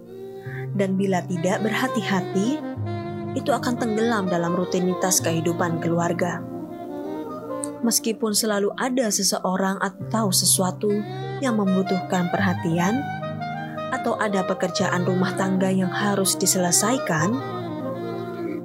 Dan 0.75 0.99
bila 0.99 1.23
tidak 1.23 1.63
berhati-hati, 1.63 2.70
itu 3.39 3.51
akan 3.55 3.79
tenggelam 3.79 4.27
dalam 4.27 4.55
rutinitas 4.55 5.23
kehidupan 5.23 5.79
keluarga. 5.79 6.43
Meskipun 7.81 8.37
selalu 8.37 8.75
ada 8.77 9.09
seseorang 9.09 9.81
atau 9.81 10.29
sesuatu 10.29 10.93
yang 11.41 11.57
membutuhkan 11.57 12.29
perhatian, 12.29 13.01
atau 13.91 14.15
ada 14.17 14.47
pekerjaan 14.47 15.03
rumah 15.03 15.35
tangga 15.35 15.69
yang 15.69 15.91
harus 15.91 16.39
diselesaikan, 16.39 17.35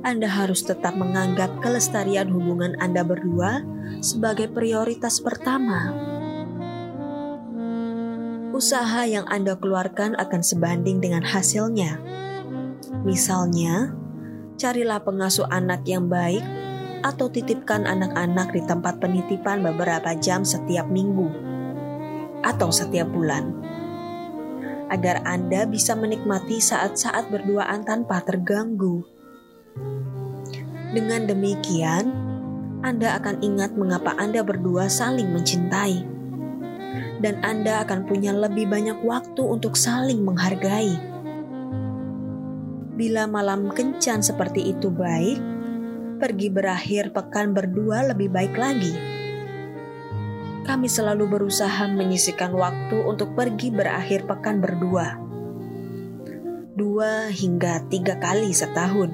Anda 0.06 0.30
harus 0.30 0.62
tetap 0.62 0.94
menganggap 0.94 1.60
kelestarian 1.66 2.30
hubungan 2.30 2.78
Anda 2.78 3.02
berdua 3.02 3.66
sebagai 4.06 4.54
prioritas 4.54 5.18
pertama. 5.18 5.92
Usaha 8.56 9.04
yang 9.04 9.28
Anda 9.28 9.60
keluarkan 9.60 10.16
akan 10.16 10.42
sebanding 10.46 11.04
dengan 11.04 11.26
hasilnya. 11.26 12.00
Misalnya, 13.04 13.92
carilah 14.56 15.04
pengasuh 15.04 15.48
anak 15.52 15.84
yang 15.84 16.08
baik 16.08 16.44
atau 17.06 17.30
titipkan 17.30 17.86
anak-anak 17.86 18.50
di 18.56 18.62
tempat 18.66 18.98
penitipan 18.98 19.62
beberapa 19.62 20.16
jam 20.18 20.42
setiap 20.42 20.90
minggu 20.90 21.30
atau 22.42 22.74
setiap 22.74 23.06
bulan. 23.12 23.54
Agar 24.90 25.26
Anda 25.26 25.66
bisa 25.66 25.98
menikmati 25.98 26.62
saat-saat 26.62 27.30
berduaan 27.30 27.86
tanpa 27.86 28.22
terganggu. 28.22 29.06
Dengan 30.94 31.26
demikian, 31.26 32.06
Anda 32.86 33.18
akan 33.18 33.42
ingat 33.42 33.74
mengapa 33.74 34.14
Anda 34.16 34.46
berdua 34.46 34.88
saling 34.88 35.34
mencintai. 35.34 36.06
Dan 37.18 37.42
Anda 37.42 37.82
akan 37.82 38.06
punya 38.06 38.30
lebih 38.30 38.70
banyak 38.70 39.02
waktu 39.02 39.42
untuk 39.42 39.74
saling 39.74 40.22
menghargai 40.22 41.15
bila 42.96 43.28
malam 43.28 43.76
kencan 43.76 44.24
seperti 44.24 44.72
itu 44.72 44.88
baik, 44.88 45.40
pergi 46.16 46.48
berakhir 46.48 47.12
pekan 47.12 47.52
berdua 47.52 48.08
lebih 48.08 48.32
baik 48.32 48.56
lagi. 48.56 48.96
Kami 50.64 50.88
selalu 50.88 51.28
berusaha 51.28 51.86
menyisikan 51.92 52.56
waktu 52.56 52.98
untuk 53.04 53.36
pergi 53.36 53.70
berakhir 53.70 54.24
pekan 54.26 54.64
berdua. 54.64 55.20
Dua 56.72 57.30
hingga 57.30 57.84
tiga 57.92 58.18
kali 58.18 58.50
setahun. 58.56 59.12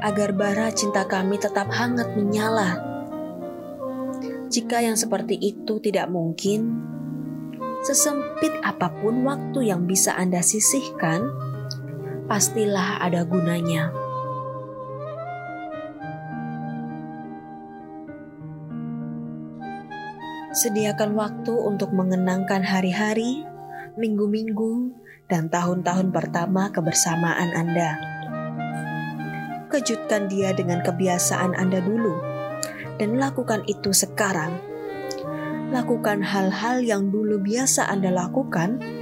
Agar 0.00 0.32
bara 0.32 0.72
cinta 0.72 1.04
kami 1.04 1.36
tetap 1.36 1.68
hangat 1.68 2.16
menyala. 2.16 2.80
Jika 4.48 4.80
yang 4.80 4.96
seperti 4.96 5.36
itu 5.36 5.76
tidak 5.84 6.08
mungkin, 6.08 6.80
sesempit 7.84 8.56
apa 8.64 8.88
pun 9.04 9.22
waktu 9.28 9.68
yang 9.68 9.84
bisa 9.84 10.16
Anda 10.16 10.40
sisihkan, 10.40 11.47
pastilah 12.28 13.00
ada 13.00 13.24
gunanya. 13.24 13.88
Sediakan 20.52 21.16
waktu 21.16 21.54
untuk 21.54 21.96
mengenangkan 21.96 22.60
hari-hari, 22.60 23.48
minggu-minggu, 23.96 24.92
dan 25.32 25.48
tahun-tahun 25.48 26.12
pertama 26.12 26.68
kebersamaan 26.68 27.56
Anda. 27.56 27.90
Kejutkan 29.72 30.28
dia 30.28 30.52
dengan 30.52 30.84
kebiasaan 30.84 31.56
Anda 31.56 31.80
dulu, 31.80 32.16
dan 33.00 33.16
lakukan 33.16 33.64
itu 33.64 33.94
sekarang. 33.96 34.60
Lakukan 35.68 36.24
hal-hal 36.24 36.80
yang 36.80 37.12
dulu 37.12 37.40
biasa 37.40 37.88
Anda 37.88 38.08
lakukan 38.08 38.97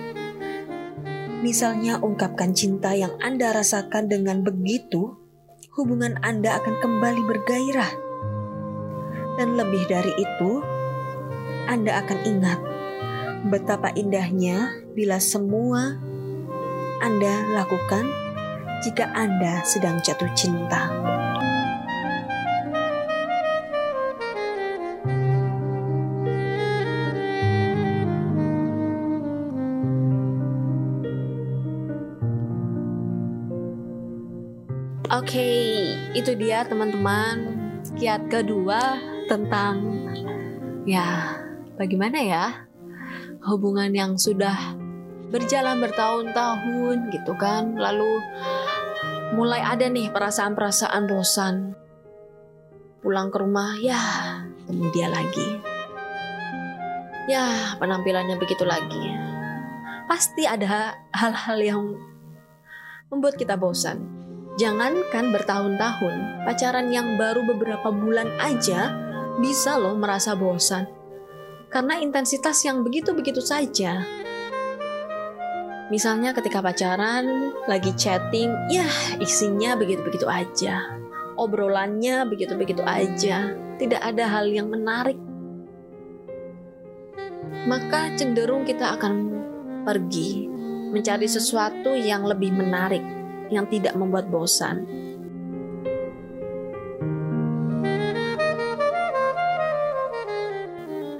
Misalnya 1.44 2.00
ungkapkan 2.00 2.56
cinta 2.56 2.96
yang 2.96 3.12
Anda 3.20 3.52
rasakan 3.52 4.08
dengan 4.08 4.40
begitu, 4.40 5.16
hubungan 5.76 6.16
Anda 6.24 6.56
akan 6.56 6.74
kembali 6.80 7.22
bergairah. 7.28 7.92
Dan 9.36 9.56
lebih 9.60 9.84
dari 9.84 10.12
itu, 10.16 10.64
Anda 11.68 12.00
akan 12.00 12.18
ingat 12.24 12.60
betapa 13.46 13.92
indahnya 13.92 14.80
bila 14.96 15.20
semua 15.20 15.94
Anda 17.04 17.34
lakukan 17.52 18.08
jika 18.80 19.12
Anda 19.12 19.60
sedang 19.62 20.00
jatuh 20.00 20.32
cinta. 20.32 20.88
Oke, 35.26 35.42
okay, 35.42 35.98
itu 36.14 36.38
dia 36.38 36.62
teman-teman. 36.62 37.50
Kiat 37.98 38.30
kedua 38.30 38.94
tentang 39.26 40.06
ya 40.86 41.34
bagaimana 41.74 42.14
ya 42.22 42.44
hubungan 43.42 43.90
yang 43.90 44.14
sudah 44.14 44.54
berjalan 45.34 45.82
bertahun-tahun 45.82 47.10
gitu 47.10 47.34
kan, 47.34 47.74
lalu 47.74 48.22
mulai 49.34 49.66
ada 49.66 49.90
nih 49.90 50.14
perasaan-perasaan 50.14 51.10
bosan. 51.10 51.74
Pulang 53.02 53.34
ke 53.34 53.42
rumah 53.42 53.82
ya 53.82 53.98
temu 54.62 54.94
dia 54.94 55.10
lagi. 55.10 55.58
Ya 57.26 57.74
penampilannya 57.82 58.38
begitu 58.38 58.62
lagi. 58.62 59.10
Pasti 60.06 60.46
ada 60.46 60.94
hal-hal 61.10 61.58
yang 61.58 61.98
membuat 63.10 63.34
kita 63.34 63.58
bosan 63.58 64.25
Jangankan 64.56 65.36
bertahun-tahun, 65.36 66.48
pacaran 66.48 66.88
yang 66.88 67.20
baru 67.20 67.44
beberapa 67.44 67.92
bulan 67.92 68.40
aja 68.40 68.88
bisa 69.36 69.76
loh 69.76 69.92
merasa 69.92 70.32
bosan. 70.32 70.88
Karena 71.68 72.00
intensitas 72.00 72.64
yang 72.64 72.80
begitu-begitu 72.80 73.44
saja. 73.44 74.00
Misalnya 75.92 76.32
ketika 76.32 76.64
pacaran, 76.64 77.52
lagi 77.68 77.92
chatting, 78.00 78.48
ya 78.72 78.88
isinya 79.20 79.76
begitu-begitu 79.76 80.24
aja. 80.24 80.88
Obrolannya 81.36 82.24
begitu-begitu 82.24 82.80
aja. 82.80 83.52
Tidak 83.76 84.00
ada 84.00 84.24
hal 84.24 84.48
yang 84.48 84.72
menarik. 84.72 85.20
Maka 87.68 88.16
cenderung 88.16 88.64
kita 88.64 88.96
akan 88.96 89.14
pergi 89.84 90.48
mencari 90.96 91.28
sesuatu 91.28 91.92
yang 91.92 92.24
lebih 92.24 92.56
menarik 92.56 93.15
yang 93.50 93.66
tidak 93.70 93.94
membuat 93.94 94.28
bosan. 94.30 94.86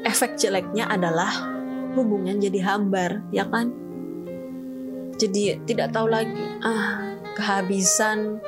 Efek 0.07 0.39
jeleknya 0.41 0.89
adalah 0.89 1.29
hubungan 1.99 2.39
jadi 2.39 2.63
hambar, 2.63 3.27
ya 3.35 3.45
kan? 3.49 3.75
Jadi 5.17 5.61
tidak 5.65 5.97
tahu 5.97 6.13
lagi, 6.13 6.45
ah, 6.61 7.17
kehabisan 7.37 8.41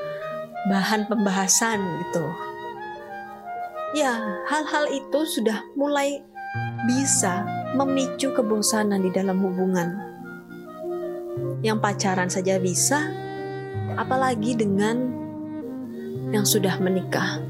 bahan 0.69 1.09
pembahasan 1.09 1.81
gitu. 2.05 2.25
Ya, 3.97 4.43
hal-hal 4.49 4.85
itu 4.93 5.21
sudah 5.25 5.65
mulai 5.73 6.21
bisa 6.85 7.45
memicu 7.73 8.33
kebosanan 8.37 9.01
di 9.01 9.11
dalam 9.13 9.41
hubungan. 9.41 9.97
Yang 11.65 11.79
pacaran 11.81 12.29
saja 12.29 12.61
bisa, 12.61 13.09
apalagi 13.99 14.55
dengan 14.55 15.11
yang 16.31 16.47
sudah 16.47 16.79
menikah. 16.79 17.43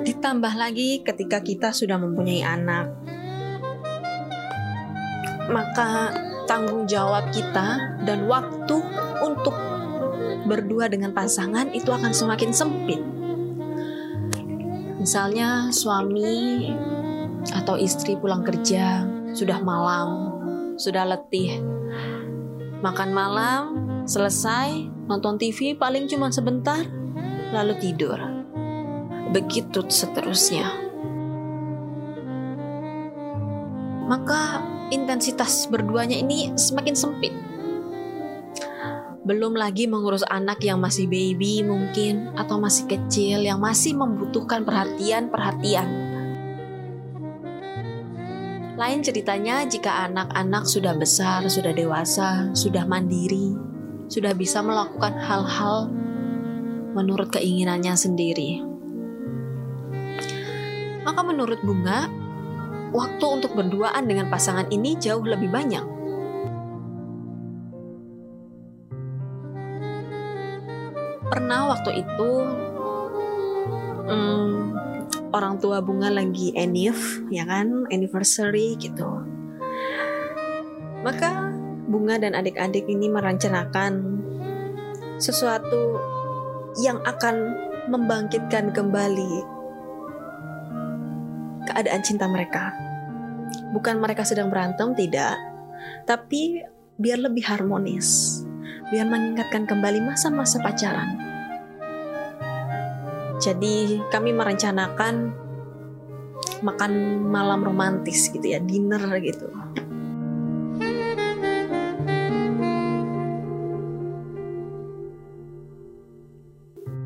Ditambah 0.00 0.54
lagi 0.56 1.04
ketika 1.04 1.44
kita 1.44 1.68
sudah 1.76 2.00
mempunyai 2.00 2.40
anak, 2.40 2.96
maka 5.52 6.16
tanggung 6.48 6.88
jawab 6.88 7.28
kita 7.34 8.00
dan 8.08 8.24
waktu 8.24 8.80
untuk 9.20 9.52
berdua 10.48 10.88
dengan 10.88 11.12
pasangan 11.12 11.68
itu 11.76 11.92
akan 11.92 12.16
semakin 12.16 12.50
sempit. 12.50 13.09
Misalnya 15.00 15.72
suami 15.72 16.68
atau 17.56 17.80
istri 17.80 18.20
pulang 18.20 18.44
kerja 18.44 19.08
sudah 19.32 19.56
malam, 19.64 20.36
sudah 20.76 21.08
letih. 21.08 21.56
Makan 22.84 23.08
malam, 23.08 23.62
selesai, 24.04 24.92
nonton 25.08 25.40
TV 25.40 25.72
paling 25.72 26.04
cuma 26.04 26.28
sebentar, 26.28 26.84
lalu 27.48 27.80
tidur. 27.80 28.20
Begitu 29.32 29.88
seterusnya. 29.88 30.68
Maka 34.04 34.60
intensitas 34.92 35.64
berduanya 35.72 36.20
ini 36.20 36.52
semakin 36.60 36.92
sempit 36.92 37.32
belum 39.20 39.52
lagi 39.52 39.84
mengurus 39.84 40.24
anak 40.24 40.64
yang 40.64 40.80
masih 40.80 41.04
baby 41.04 41.60
mungkin 41.60 42.32
atau 42.40 42.56
masih 42.56 42.88
kecil 42.88 43.44
yang 43.44 43.60
masih 43.60 43.92
membutuhkan 43.92 44.64
perhatian-perhatian. 44.64 45.88
Lain 48.80 49.04
ceritanya 49.04 49.68
jika 49.68 50.08
anak-anak 50.08 50.64
sudah 50.64 50.96
besar, 50.96 51.44
sudah 51.52 51.68
dewasa, 51.76 52.48
sudah 52.56 52.88
mandiri, 52.88 53.52
sudah 54.08 54.32
bisa 54.32 54.64
melakukan 54.64 55.20
hal-hal 55.20 55.92
menurut 56.96 57.28
keinginannya 57.28 57.92
sendiri. 57.92 58.64
Maka 61.04 61.20
menurut 61.20 61.60
Bunga, 61.60 62.08
waktu 62.96 63.26
untuk 63.28 63.52
berduaan 63.52 64.08
dengan 64.08 64.32
pasangan 64.32 64.72
ini 64.72 64.96
jauh 64.96 65.28
lebih 65.28 65.52
banyak. 65.52 65.99
Pernah 71.30 71.70
waktu 71.70 72.02
itu 72.02 72.30
hmm, 74.10 74.50
orang 75.30 75.62
tua 75.62 75.78
Bunga 75.78 76.10
lagi 76.10 76.50
enif, 76.58 77.22
ya 77.30 77.46
kan, 77.46 77.86
anniversary 77.94 78.74
gitu. 78.76 79.22
Maka 81.06 81.54
Bunga 81.86 82.18
dan 82.18 82.34
adik-adik 82.34 82.86
ini 82.90 83.06
merencanakan 83.06 84.22
sesuatu 85.22 85.98
yang 86.82 87.02
akan 87.02 87.54
membangkitkan 87.90 88.70
kembali 88.70 89.42
keadaan 91.70 92.02
cinta 92.02 92.26
mereka. 92.26 92.74
Bukan 93.70 94.02
mereka 94.02 94.26
sedang 94.26 94.50
berantem, 94.50 94.94
tidak. 94.98 95.38
Tapi 96.06 96.62
biar 96.98 97.22
lebih 97.22 97.46
harmonis. 97.46 98.42
Biar 98.90 99.06
mengingatkan 99.06 99.70
kembali 99.70 100.02
masa-masa 100.02 100.58
pacaran. 100.58 101.14
Jadi 103.40 104.02
kami 104.10 104.34
merencanakan 104.36 105.30
makan 106.60 106.92
malam 107.30 107.64
romantis 107.64 108.28
gitu 108.28 108.44
ya, 108.44 108.60
dinner 108.60 109.00
gitu. 109.22 109.48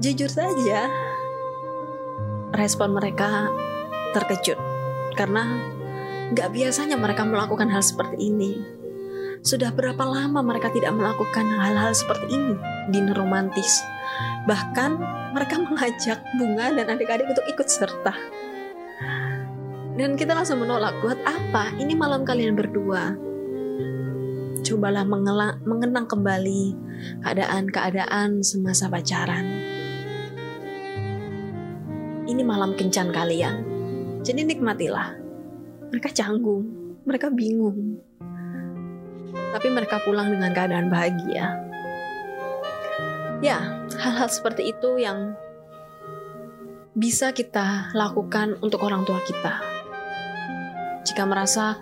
Jujur 0.03 0.29
saja, 0.29 0.91
respon 2.53 2.93
mereka 2.93 3.49
terkejut 4.13 4.59
karena 5.17 5.65
gak 6.37 6.53
biasanya 6.53 6.99
mereka 7.01 7.25
melakukan 7.25 7.71
hal 7.71 7.81
seperti 7.81 8.29
ini. 8.29 8.74
Sudah 9.45 9.69
berapa 9.77 10.01
lama 10.09 10.41
mereka 10.41 10.73
tidak 10.73 10.97
melakukan 10.97 11.45
hal-hal 11.61 11.93
seperti 11.93 12.33
ini 12.33 12.57
di 12.89 13.05
romantis. 13.13 13.85
Bahkan 14.49 14.91
mereka 15.37 15.61
mengajak 15.69 16.25
Bunga 16.41 16.73
dan 16.73 16.89
adik-adik 16.89 17.29
untuk 17.29 17.45
ikut 17.53 17.69
serta. 17.69 18.15
Dan 19.95 20.17
kita 20.17 20.35
langsung 20.35 20.59
menolak, 20.65 20.97
buat 21.05 21.21
apa? 21.23 21.77
Ini 21.77 21.95
malam 21.95 22.25
kalian 22.25 22.57
berdua. 22.57 23.15
Cobalah 24.65 25.05
mengenang 25.61 26.09
kembali 26.09 26.63
keadaan-keadaan 27.23 28.41
semasa 28.41 28.89
pacaran. 28.89 29.45
Ini 32.25 32.41
malam 32.41 32.73
kencan 32.73 33.13
kalian 33.13 33.75
jadi 34.25 34.41
nikmatilah. 34.49 35.21
Mereka 35.93 36.09
canggung, 36.17 36.65
mereka 37.05 37.29
bingung. 37.29 38.01
Tapi 39.55 39.71
mereka 39.71 40.03
pulang 40.03 40.35
dengan 40.35 40.51
keadaan 40.51 40.91
bahagia. 40.91 41.63
Ya, 43.39 43.87
hal-hal 43.95 44.27
seperti 44.27 44.75
itu 44.75 44.99
yang 44.99 45.39
bisa 46.99 47.31
kita 47.31 47.95
lakukan 47.95 48.59
untuk 48.59 48.83
orang 48.83 49.07
tua 49.07 49.23
kita. 49.23 49.63
Jika 51.07 51.23
merasa, 51.23 51.79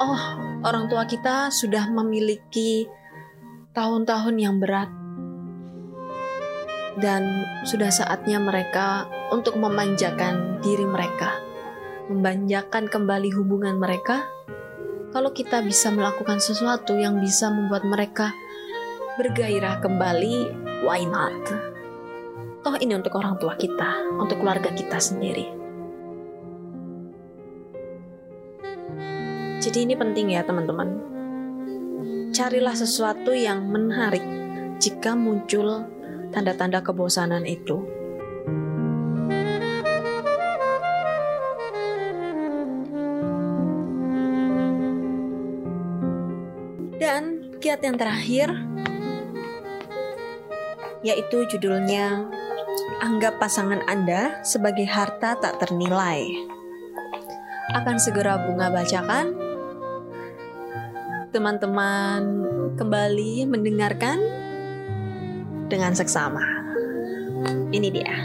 oh, 0.00 0.22
orang 0.64 0.88
tua 0.88 1.04
kita 1.04 1.52
sudah 1.52 1.92
memiliki 1.92 2.88
tahun-tahun 3.76 4.36
yang 4.40 4.56
berat, 4.56 4.88
dan 6.94 7.44
sudah 7.66 7.90
saatnya 7.90 8.38
mereka 8.38 9.10
untuk 9.34 9.58
memanjakan 9.58 10.62
diri 10.62 10.86
mereka 10.86 11.44
membanjakan 12.08 12.88
kembali 12.88 13.32
hubungan 13.32 13.80
mereka, 13.80 14.28
kalau 15.14 15.30
kita 15.30 15.62
bisa 15.62 15.94
melakukan 15.94 16.42
sesuatu 16.42 16.98
yang 16.98 17.22
bisa 17.22 17.46
membuat 17.46 17.86
mereka 17.86 18.34
bergairah 19.14 19.78
kembali, 19.78 20.50
why 20.82 21.06
not? 21.06 21.38
Toh 22.66 22.74
ini 22.82 22.98
untuk 22.98 23.14
orang 23.14 23.38
tua 23.38 23.54
kita, 23.54 24.10
untuk 24.18 24.42
keluarga 24.42 24.74
kita 24.74 24.98
sendiri. 24.98 25.54
Jadi 29.62 29.86
ini 29.86 29.94
penting 29.94 30.34
ya 30.34 30.42
teman-teman. 30.42 30.98
Carilah 32.34 32.74
sesuatu 32.74 33.30
yang 33.30 33.70
menarik 33.70 34.26
jika 34.82 35.14
muncul 35.14 35.86
tanda-tanda 36.34 36.82
kebosanan 36.82 37.46
itu. 37.46 37.86
Dan 47.04 47.52
kiat 47.60 47.84
yang 47.84 48.00
terakhir 48.00 48.48
yaitu 51.04 51.44
judulnya 51.52 52.32
Anggap 53.04 53.36
pasangan 53.36 53.84
Anda 53.84 54.40
sebagai 54.40 54.88
harta 54.88 55.36
tak 55.36 55.60
ternilai. 55.60 56.24
Akan 57.76 58.00
segera 58.00 58.40
bunga 58.48 58.72
bacakan. 58.72 59.36
Teman-teman 61.28 62.22
kembali 62.80 63.52
mendengarkan 63.52 64.18
dengan 65.68 65.92
seksama. 65.92 66.42
Ini 67.68 67.88
dia. 67.92 68.16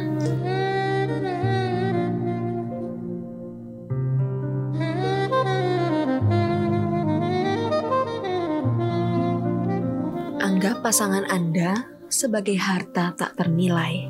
Pasangan 10.90 11.30
Anda 11.30 11.86
sebagai 12.10 12.58
harta 12.58 13.14
tak 13.14 13.38
ternilai. 13.38 14.10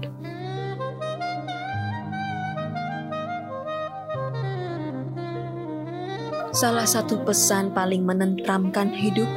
Salah 6.55 6.87
satu 6.87 7.19
pesan 7.27 7.75
paling 7.75 8.07
menentramkan 8.07 8.95
hidup 8.95 9.27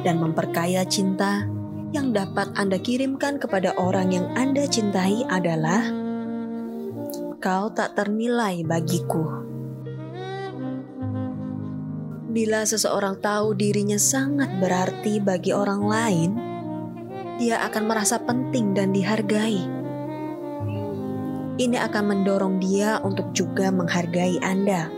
dan 0.00 0.16
memperkaya 0.16 0.80
cinta 0.88 1.44
yang 1.92 2.16
dapat 2.16 2.56
Anda 2.56 2.80
kirimkan 2.80 3.36
kepada 3.36 3.76
orang 3.76 4.08
yang 4.08 4.32
Anda 4.32 4.64
cintai 4.64 5.28
adalah 5.28 5.92
"Kau 7.36 7.68
tak 7.68 8.00
ternilai 8.00 8.64
bagiku." 8.64 9.44
Bila 12.32 12.64
seseorang 12.64 13.20
tahu 13.20 13.52
dirinya 13.52 14.00
sangat 14.00 14.56
berarti 14.56 15.20
bagi 15.20 15.52
orang 15.52 15.84
lain, 15.84 16.47
dia 17.38 17.62
akan 17.62 17.86
merasa 17.86 18.18
penting 18.18 18.74
dan 18.74 18.90
dihargai. 18.90 19.62
Ini 21.58 21.78
akan 21.86 22.04
mendorong 22.10 22.58
dia 22.58 22.98
untuk 23.02 23.30
juga 23.30 23.70
menghargai 23.70 24.42
Anda, 24.42 24.90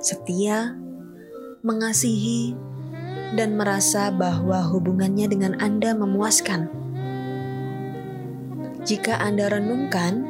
setia, 0.00 0.76
mengasihi, 1.64 2.52
dan 3.36 3.56
merasa 3.56 4.12
bahwa 4.12 4.64
hubungannya 4.64 5.28
dengan 5.28 5.56
Anda 5.60 5.92
memuaskan. 5.96 6.68
Jika 8.84 9.20
Anda 9.20 9.52
renungkan, 9.52 10.24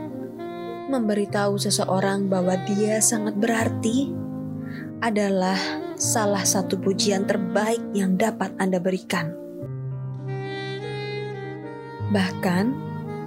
memberitahu 0.90 1.58
seseorang 1.60 2.26
bahwa 2.26 2.58
dia 2.66 2.98
sangat 2.98 3.38
berarti 3.38 4.10
adalah 4.98 5.58
salah 5.94 6.42
satu 6.42 6.78
pujian 6.78 7.26
terbaik 7.26 7.82
yang 7.94 8.18
dapat 8.18 8.50
Anda 8.58 8.82
berikan. 8.82 9.47
Bahkan, 12.08 12.64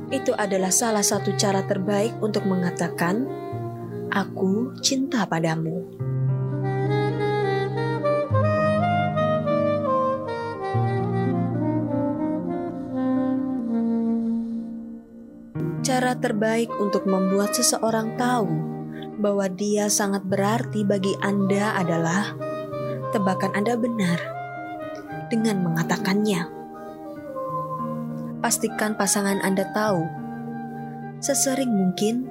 itu 0.09 0.33
adalah 0.33 0.73
salah 0.73 1.05
satu 1.05 1.37
cara 1.37 1.61
terbaik 1.61 2.17
untuk 2.17 2.49
mengatakan, 2.49 3.29
"Aku 4.09 4.73
cinta 4.81 5.23
padamu." 5.29 5.85
Cara 15.81 16.17
terbaik 16.17 16.73
untuk 16.81 17.05
membuat 17.05 17.53
seseorang 17.53 18.17
tahu 18.17 18.49
bahwa 19.21 19.45
dia 19.45 19.93
sangat 19.93 20.25
berarti 20.25 20.81
bagi 20.81 21.13
Anda 21.21 21.77
adalah 21.77 22.33
tebakan 23.13 23.53
Anda 23.53 23.77
benar 23.77 24.17
dengan 25.29 25.61
mengatakannya 25.61 26.60
pastikan 28.41 28.97
pasangan 28.97 29.37
Anda 29.45 29.69
tahu 29.69 30.01
sesering 31.21 31.69
mungkin 31.69 32.25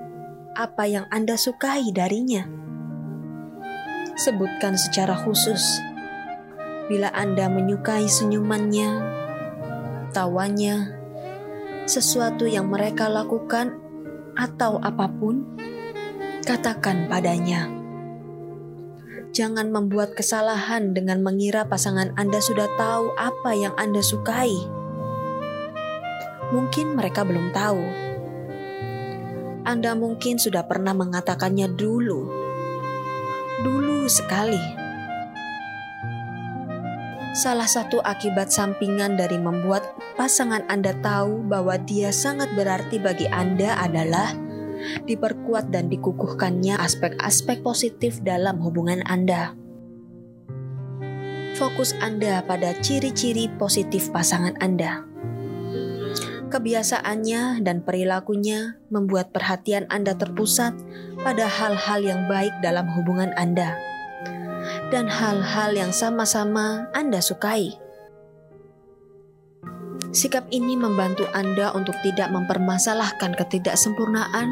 apa 0.59 0.83
yang 0.85 1.07
Anda 1.15 1.39
sukai 1.39 1.95
darinya. 1.95 2.43
Sebutkan 4.19 4.75
secara 4.75 5.15
khusus 5.15 5.63
bila 6.91 7.15
Anda 7.15 7.47
menyukai 7.47 8.11
senyumannya, 8.11 8.91
tawanya, 10.11 10.91
sesuatu 11.87 12.51
yang 12.51 12.67
mereka 12.67 13.07
lakukan 13.07 13.79
atau 14.35 14.83
apa 14.83 15.07
pun, 15.07 15.47
katakan 16.43 17.07
padanya. 17.07 17.71
Jangan 19.31 19.71
membuat 19.71 20.19
kesalahan 20.19 20.91
dengan 20.91 21.23
mengira 21.23 21.63
pasangan 21.71 22.11
Anda 22.19 22.43
sudah 22.43 22.67
tahu 22.75 23.15
apa 23.15 23.55
yang 23.55 23.79
Anda 23.79 24.03
sukai. 24.03 24.80
Mungkin 26.51 26.99
mereka 26.99 27.23
belum 27.23 27.55
tahu. 27.55 27.83
Anda 29.67 29.95
mungkin 29.95 30.41
sudah 30.41 30.67
pernah 30.67 30.97
mengatakannya 30.97 31.71
dulu, 31.71 32.27
dulu 33.63 34.09
sekali 34.09 34.81
Salah 37.31 37.71
satu 37.71 38.03
akibat 38.03 38.51
sampingan 38.51 39.15
dari 39.15 39.39
membuat 39.39 39.87
pasangan 40.19 40.67
Anda 40.67 40.99
tahu 40.99 41.47
bahwa 41.47 41.79
dia 41.79 42.11
sangat 42.11 42.51
berarti 42.59 42.99
bagi 42.99 43.31
Anda 43.31 43.79
adalah 43.79 44.35
diperkuat 45.07 45.71
dan 45.71 45.87
dikukuhkannya 45.87 46.75
aspek-aspek 46.83 47.63
positif 47.63 48.19
dalam 48.27 48.59
hubungan 48.59 49.07
Anda. 49.07 49.55
Fokus 51.55 51.95
Anda 52.03 52.43
pada 52.43 52.75
ciri-ciri 52.83 53.47
positif 53.63 54.11
pasangan 54.11 54.59
Anda. 54.59 55.07
Kebiasaannya 56.51 57.63
dan 57.63 57.87
perilakunya 57.87 58.75
membuat 58.91 59.31
perhatian 59.31 59.87
Anda 59.87 60.19
terpusat 60.19 60.75
pada 61.23 61.47
hal-hal 61.47 62.03
yang 62.03 62.27
baik 62.27 62.51
dalam 62.59 62.91
hubungan 62.91 63.31
Anda 63.39 63.79
dan 64.91 65.07
hal-hal 65.07 65.79
yang 65.79 65.95
sama-sama 65.95 66.91
Anda 66.91 67.23
sukai. 67.23 67.79
Sikap 70.11 70.51
ini 70.51 70.75
membantu 70.75 71.31
Anda 71.31 71.71
untuk 71.71 71.95
tidak 72.03 72.35
mempermasalahkan 72.35 73.39
ketidaksempurnaan 73.39 74.49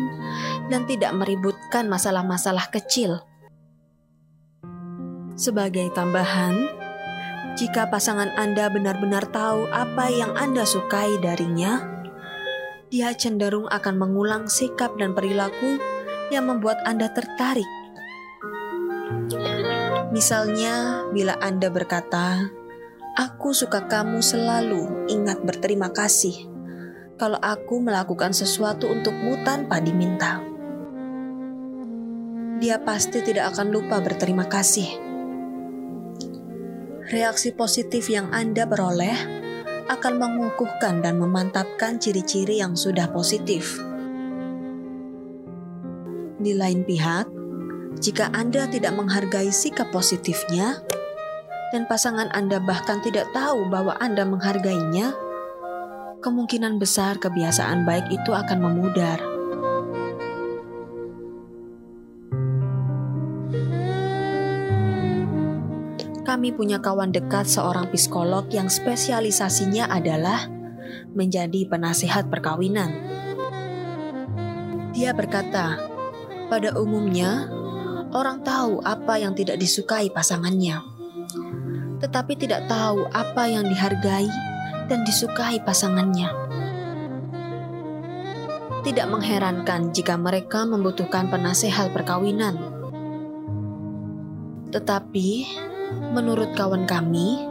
dan 0.71 0.87
tidak 0.87 1.11
meributkan 1.19 1.91
masalah-masalah 1.91 2.71
kecil. 2.71 3.27
Sebagai 5.35 5.91
tambahan, 5.99 6.78
jika 7.59 7.91
pasangan 7.91 8.31
Anda 8.39 8.71
benar-benar 8.71 9.35
tahu 9.35 9.67
apa 9.75 10.07
yang 10.15 10.39
Anda 10.39 10.63
sukai 10.63 11.19
darinya, 11.19 11.83
dia 12.87 13.11
cenderung 13.19 13.67
akan 13.67 13.99
mengulang 13.99 14.47
sikap 14.47 14.95
dan 14.95 15.13
perilaku 15.19 15.83
yang 16.31 16.47
membuat 16.47 16.79
Anda 16.87 17.11
tertarik 17.11 17.67
Misalnya, 20.09 21.07
bila 21.13 21.37
Anda 21.39 21.69
berkata, 21.69 22.49
"Aku 23.15 23.53
suka 23.53 23.87
kamu 23.87 24.19
selalu 24.25 25.07
ingat 25.07 25.45
berterima 25.45 25.93
kasih 25.93 26.49
kalau 27.21 27.39
aku 27.39 27.79
melakukan 27.79 28.33
sesuatu 28.33 28.89
untukmu 28.89 29.39
tanpa 29.45 29.79
diminta." 29.79 30.43
Dia 32.59 32.83
pasti 32.83 33.23
tidak 33.23 33.55
akan 33.55 33.71
lupa 33.71 34.03
berterima 34.03 34.49
kasih. 34.51 35.08
Reaksi 37.09 37.57
positif 37.57 38.13
yang 38.13 38.29
Anda 38.37 38.69
peroleh 38.69 39.17
akan 39.89 40.15
mengukuhkan 40.21 41.01
dan 41.01 41.17
memantapkan 41.17 41.97
ciri-ciri 41.97 42.61
yang 42.61 42.77
sudah 42.77 43.09
positif. 43.09 43.81
Di 46.37 46.53
lain 46.53 46.85
pihak, 46.85 47.25
jika 47.97 48.29
Anda 48.37 48.69
tidak 48.69 48.93
menghargai 48.93 49.49
sikap 49.49 49.89
positifnya, 49.89 50.85
dan 51.73 51.89
pasangan 51.89 52.29
Anda 52.37 52.61
bahkan 52.61 53.01
tidak 53.01 53.33
tahu 53.33 53.73
bahwa 53.73 53.97
Anda 54.05 54.29
menghargainya, 54.29 55.17
kemungkinan 56.21 56.77
besar 56.77 57.17
kebiasaan 57.17 57.89
baik 57.89 58.13
itu 58.13 58.37
akan 58.37 58.61
memudar. 58.61 59.38
Kami 66.29 66.53
punya 66.53 66.77
kawan 66.77 67.09
dekat 67.09 67.49
seorang 67.49 67.89
psikolog 67.89 68.45
yang 68.53 68.69
spesialisasinya 68.69 69.89
adalah 69.89 70.45
menjadi 71.17 71.65
penasehat 71.65 72.29
perkawinan. 72.29 72.93
Dia 74.93 75.17
berkata, 75.17 75.81
pada 76.53 76.77
umumnya 76.77 77.49
Orang 78.09 78.41
tahu 78.41 78.81
apa 78.89 79.21
yang 79.21 79.37
tidak 79.37 79.61
disukai 79.61 80.09
pasangannya, 80.09 80.81
tetapi 82.01 82.41
tidak 82.41 82.65
tahu 82.65 83.05
apa 83.13 83.53
yang 83.53 83.69
dihargai 83.69 84.25
dan 84.89 85.05
disukai 85.05 85.61
pasangannya. 85.61 86.33
Tidak 88.81 89.07
mengherankan 89.13 89.93
jika 89.93 90.17
mereka 90.17 90.65
membutuhkan 90.65 91.29
penasehat 91.29 91.93
perkawinan. 91.93 92.57
Tetapi, 94.73 95.29
menurut 96.13 96.53
kawan 96.57 96.89
kami, 96.89 97.49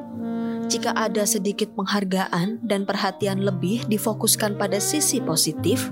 jika 0.68 0.92
ada 0.92 1.24
sedikit 1.24 1.72
penghargaan 1.80 2.60
dan 2.60 2.84
perhatian 2.84 3.40
lebih 3.40 3.88
difokuskan 3.88 4.60
pada 4.60 4.84
sisi 4.84 5.24
positif, 5.24 5.88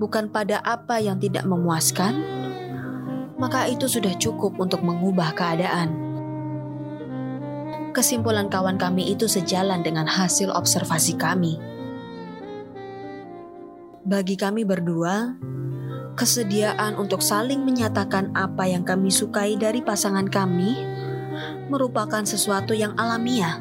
bukan 0.00 0.32
pada 0.32 0.64
apa 0.64 0.96
yang 1.04 1.20
tidak 1.20 1.44
memuaskan, 1.44 2.16
maka 3.36 3.68
itu 3.68 3.84
sudah 3.84 4.16
cukup 4.16 4.56
untuk 4.56 4.80
mengubah 4.80 5.36
keadaan. 5.36 6.08
Kesimpulan 7.92 8.48
kawan 8.48 8.80
kami 8.80 9.12
itu 9.12 9.28
sejalan 9.28 9.84
dengan 9.84 10.08
hasil 10.08 10.48
observasi 10.48 11.20
kami. 11.20 11.60
Bagi 14.08 14.40
kami 14.40 14.64
berdua, 14.64 15.36
kesediaan 16.16 16.96
untuk 16.96 17.20
saling 17.20 17.60
menyatakan 17.68 18.32
apa 18.32 18.64
yang 18.64 18.80
kami 18.80 19.12
sukai 19.12 19.60
dari 19.60 19.84
pasangan 19.84 20.24
kami 20.24 20.97
merupakan 21.68 22.24
sesuatu 22.24 22.72
yang 22.72 22.96
alamiah. 22.96 23.60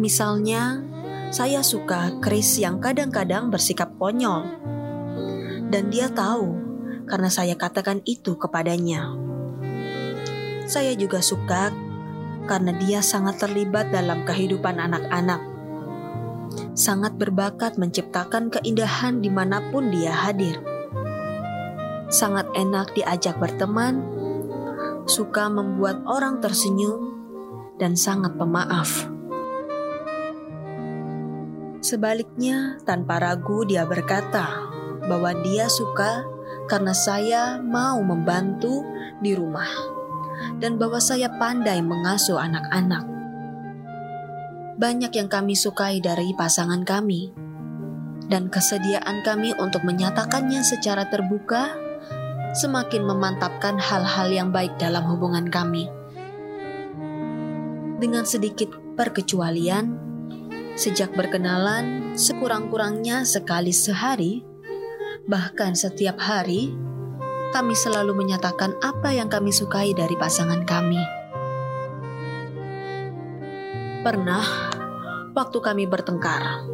Misalnya, 0.00 0.84
saya 1.32 1.64
suka 1.64 2.20
Chris 2.20 2.60
yang 2.60 2.80
kadang-kadang 2.80 3.48
bersikap 3.48 3.92
konyol, 3.96 4.44
dan 5.72 5.88
dia 5.88 6.12
tahu 6.12 6.52
karena 7.08 7.32
saya 7.32 7.56
katakan 7.56 8.04
itu 8.04 8.36
kepadanya. 8.36 9.16
Saya 10.68 10.96
juga 10.96 11.20
suka 11.24 11.72
karena 12.48 12.76
dia 12.76 13.00
sangat 13.00 13.40
terlibat 13.40 13.88
dalam 13.92 14.24
kehidupan 14.28 14.76
anak-anak. 14.80 15.40
Sangat 16.72 17.16
berbakat 17.16 17.76
menciptakan 17.80 18.52
keindahan 18.52 19.20
di 19.20 19.28
mana 19.32 19.60
pun 19.72 19.88
dia 19.92 20.12
hadir. 20.12 20.60
Sangat 22.12 22.48
enak 22.52 22.92
diajak 22.92 23.40
berteman, 23.40 24.04
suka 25.06 25.50
membuat 25.50 26.02
orang 26.06 26.38
tersenyum, 26.38 27.18
dan 27.80 27.98
sangat 27.98 28.38
pemaaf. 28.38 29.10
Sebaliknya, 31.82 32.78
tanpa 32.86 33.18
ragu, 33.18 33.66
dia 33.66 33.82
berkata 33.82 34.70
bahwa 35.10 35.34
dia 35.42 35.66
suka 35.66 36.22
karena 36.70 36.94
saya 36.94 37.58
mau 37.58 37.98
membantu 38.06 38.86
di 39.18 39.34
rumah 39.34 39.66
dan 40.62 40.78
bahwa 40.78 41.02
saya 41.02 41.26
pandai 41.38 41.82
mengasuh 41.82 42.38
anak-anak. 42.38 43.04
Banyak 44.78 45.12
yang 45.14 45.26
kami 45.30 45.54
sukai 45.54 45.98
dari 45.98 46.34
pasangan 46.34 46.82
kami, 46.82 47.30
dan 48.26 48.46
kesediaan 48.46 49.26
kami 49.26 49.54
untuk 49.58 49.82
menyatakannya 49.82 50.62
secara 50.62 51.06
terbuka 51.10 51.76
semakin 52.52 53.02
memantapkan 53.04 53.80
hal-hal 53.80 54.28
yang 54.28 54.48
baik 54.52 54.76
dalam 54.76 55.04
hubungan 55.08 55.48
kami. 55.48 55.88
Dengan 57.98 58.26
sedikit 58.26 58.72
perkecualian, 58.96 59.96
sejak 60.74 61.14
berkenalan, 61.14 62.16
sekurang-kurangnya 62.18 63.22
sekali 63.22 63.70
sehari, 63.70 64.42
Bahkan 65.22 65.78
setiap 65.78 66.18
hari, 66.18 66.74
kami 67.54 67.78
selalu 67.78 68.10
menyatakan 68.10 68.74
apa 68.82 69.14
yang 69.14 69.30
kami 69.30 69.54
sukai 69.54 69.94
dari 69.94 70.18
pasangan 70.18 70.66
kami. 70.66 70.98
Pernah, 74.02 74.42
waktu 75.30 75.58
kami 75.62 75.86
bertengkar, 75.86 76.66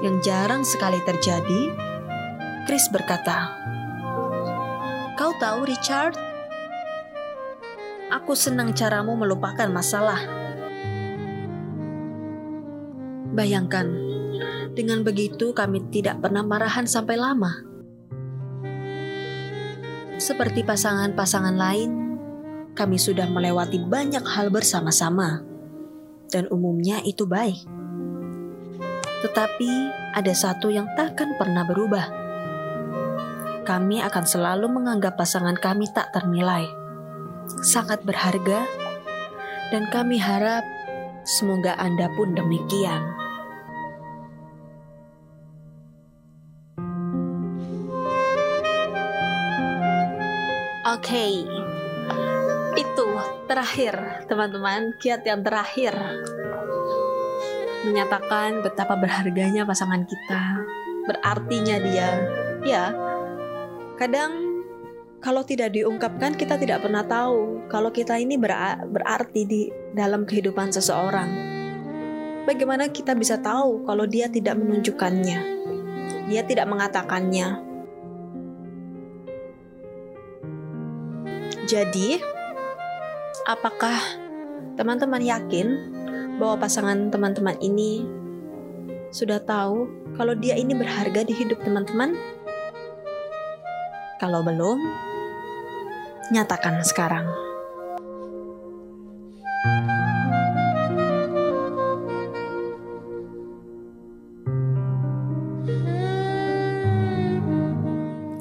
yang 0.00 0.24
jarang 0.24 0.64
sekali 0.64 1.04
terjadi, 1.04 1.76
Chris 2.64 2.88
berkata, 2.88 3.60
"Kau 5.22 5.38
tahu, 5.38 5.70
Richard, 5.70 6.18
aku 8.10 8.34
senang 8.34 8.74
caramu 8.74 9.14
melupakan 9.14 9.70
masalah." 9.70 10.18
Bayangkan, 13.30 13.86
dengan 14.74 15.06
begitu 15.06 15.54
kami 15.54 15.86
tidak 15.94 16.18
pernah 16.18 16.42
marahan 16.42 16.90
sampai 16.90 17.14
lama. 17.14 17.54
Seperti 20.18 20.66
pasangan-pasangan 20.66 21.54
lain, 21.54 22.18
kami 22.74 22.98
sudah 22.98 23.30
melewati 23.30 23.78
banyak 23.78 24.26
hal 24.26 24.50
bersama-sama, 24.50 25.38
dan 26.34 26.50
umumnya 26.50 26.98
itu 27.06 27.30
baik. 27.30 27.62
Tetapi 29.22 29.70
ada 30.18 30.34
satu 30.34 30.66
yang 30.66 30.90
takkan 30.98 31.38
pernah 31.38 31.62
berubah. 31.62 32.21
Kami 33.62 34.02
akan 34.02 34.24
selalu 34.26 34.66
menganggap 34.66 35.14
pasangan 35.14 35.54
kami 35.54 35.86
tak 35.94 36.10
ternilai, 36.10 36.66
sangat 37.62 38.02
berharga, 38.02 38.66
dan 39.70 39.86
kami 39.86 40.18
harap 40.18 40.66
semoga 41.22 41.78
Anda 41.78 42.10
pun 42.18 42.34
demikian. 42.34 43.02
Oke, 50.82 51.06
okay. 51.06 51.32
itu 52.74 53.08
terakhir 53.46 54.26
teman-teman, 54.26 54.90
kiat 54.98 55.22
yang 55.22 55.46
terakhir 55.46 55.94
menyatakan 57.86 58.66
betapa 58.66 58.98
berharganya 58.98 59.62
pasangan 59.62 60.02
kita, 60.02 60.66
berartinya 61.06 61.76
dia. 61.78 62.10
Ya, 62.62 62.94
kadang 63.96 64.64
kalau 65.22 65.46
tidak 65.46 65.70
diungkapkan 65.70 66.34
kita 66.34 66.58
tidak 66.58 66.82
pernah 66.82 67.06
tahu 67.06 67.70
kalau 67.70 67.94
kita 67.94 68.18
ini 68.18 68.34
berarti 68.90 69.46
di 69.46 69.60
dalam 69.94 70.26
kehidupan 70.26 70.74
seseorang. 70.74 71.30
Bagaimana 72.42 72.90
kita 72.90 73.14
bisa 73.14 73.38
tahu 73.38 73.86
kalau 73.86 74.02
dia 74.02 74.26
tidak 74.26 74.58
menunjukkannya? 74.58 75.40
Dia 76.26 76.42
tidak 76.42 76.66
mengatakannya. 76.66 77.70
Jadi, 81.70 82.18
apakah 83.46 83.94
teman-teman 84.74 85.22
yakin 85.22 85.66
bahwa 86.42 86.66
pasangan 86.66 87.14
teman-teman 87.14 87.54
ini 87.62 88.02
sudah 89.14 89.38
tahu 89.38 89.86
kalau 90.18 90.34
dia 90.34 90.58
ini 90.58 90.74
berharga 90.74 91.22
di 91.22 91.30
hidup 91.30 91.62
teman-teman? 91.62 92.18
Kalau 94.22 94.38
belum, 94.46 94.78
nyatakan 96.30 96.78
sekarang. 96.86 97.26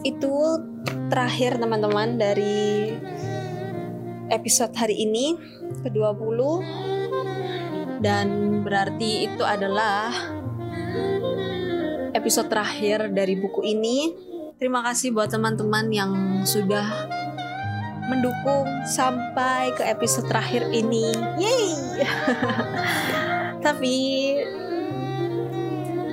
Itu 0.06 0.62
terakhir 1.10 1.58
teman-teman 1.58 2.22
dari 2.22 2.94
episode 4.30 4.78
hari 4.78 5.02
ini 5.02 5.34
ke-20 5.82 6.40
dan 8.06 8.62
berarti 8.62 9.34
itu 9.34 9.42
adalah 9.42 10.14
episode 12.14 12.54
terakhir 12.54 13.10
dari 13.10 13.34
buku 13.34 13.66
ini. 13.66 14.30
Terima 14.62 14.86
kasih 14.86 15.09
buat 15.09 15.26
teman-teman 15.26 15.89
yang 15.89 16.14
sudah 16.45 16.86
mendukung 18.05 18.70
sampai 18.86 19.74
ke 19.74 19.82
episode 19.89 20.30
terakhir 20.30 20.70
ini. 20.70 21.09
Yeay! 21.41 22.05
Tapi 23.66 23.95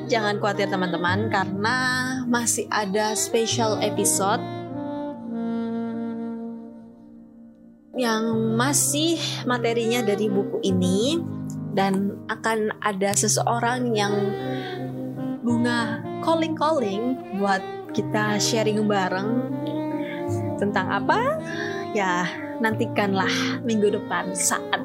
jangan 0.09 0.41
khawatir 0.41 0.73
teman-teman 0.73 1.29
karena 1.29 1.77
masih 2.25 2.65
ada 2.73 3.13
special 3.13 3.85
episode 3.85 4.41
yang 8.01 8.57
masih 8.57 9.21
materinya 9.45 10.01
dari 10.01 10.25
buku 10.33 10.65
ini 10.65 11.21
dan 11.77 12.17
akan 12.33 12.73
ada 12.81 13.13
seseorang 13.13 13.93
yang 13.93 14.17
bunga 15.45 16.01
calling-calling 16.25 17.13
buat 17.37 17.78
kita 17.99 18.39
sharing 18.39 18.87
bareng 18.87 19.51
tentang 20.63 20.87
apa? 20.87 21.19
Ya, 21.99 22.31
nantikanlah 22.63 23.59
minggu 23.67 23.91
depan 23.91 24.31
saat 24.39 24.79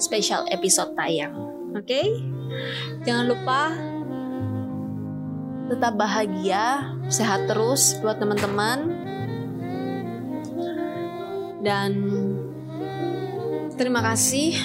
special 0.00 0.48
episode 0.48 0.96
tayang. 0.96 1.36
Oke? 1.76 1.84
Okay? 1.84 2.08
Jangan 3.04 3.28
lupa 3.28 3.76
tetap 5.68 5.92
bahagia, 6.00 6.96
sehat 7.12 7.44
terus 7.44 8.00
buat 8.00 8.16
teman-teman. 8.16 8.96
Dan 11.60 11.92
terima 13.76 14.00
kasih 14.00 14.56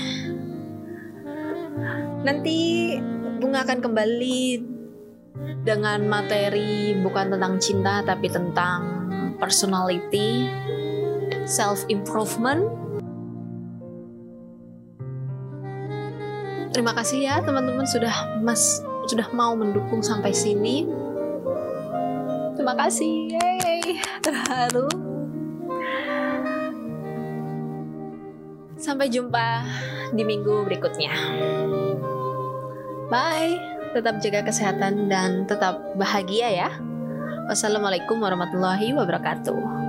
Nanti 2.23 2.95
Bunga 3.43 3.67
akan 3.67 3.83
kembali 3.83 4.72
dengan 5.63 6.05
materi 6.05 6.93
bukan 6.99 7.33
tentang 7.33 7.57
cinta 7.57 8.03
tapi 8.05 8.27
tentang 8.29 8.81
personality, 9.39 10.47
self 11.47 11.83
improvement. 11.89 12.69
Terima 16.73 16.91
kasih 16.97 17.19
ya 17.21 17.35
teman-teman 17.45 17.85
sudah 17.85 18.41
mas 18.41 18.81
sudah 19.05 19.29
mau 19.35 19.53
mendukung 19.53 20.01
sampai 20.01 20.33
sini. 20.33 20.89
Terima 22.53 22.73
kasih, 22.77 23.33
yay, 23.33 23.97
terharu. 24.21 24.87
Sampai 28.77 29.07
jumpa 29.09 29.63
di 30.11 30.23
minggu 30.27 30.65
berikutnya. 30.67 31.13
Bye. 33.09 33.72
Tetap 33.93 34.17
jaga 34.25 34.49
kesehatan 34.49 35.05
dan 35.05 35.45
tetap 35.45 35.77
bahagia 35.93 36.49
ya. 36.49 36.69
Wassalamualaikum 37.45 38.17
warahmatullahi 38.17 38.89
wabarakatuh. 38.97 39.82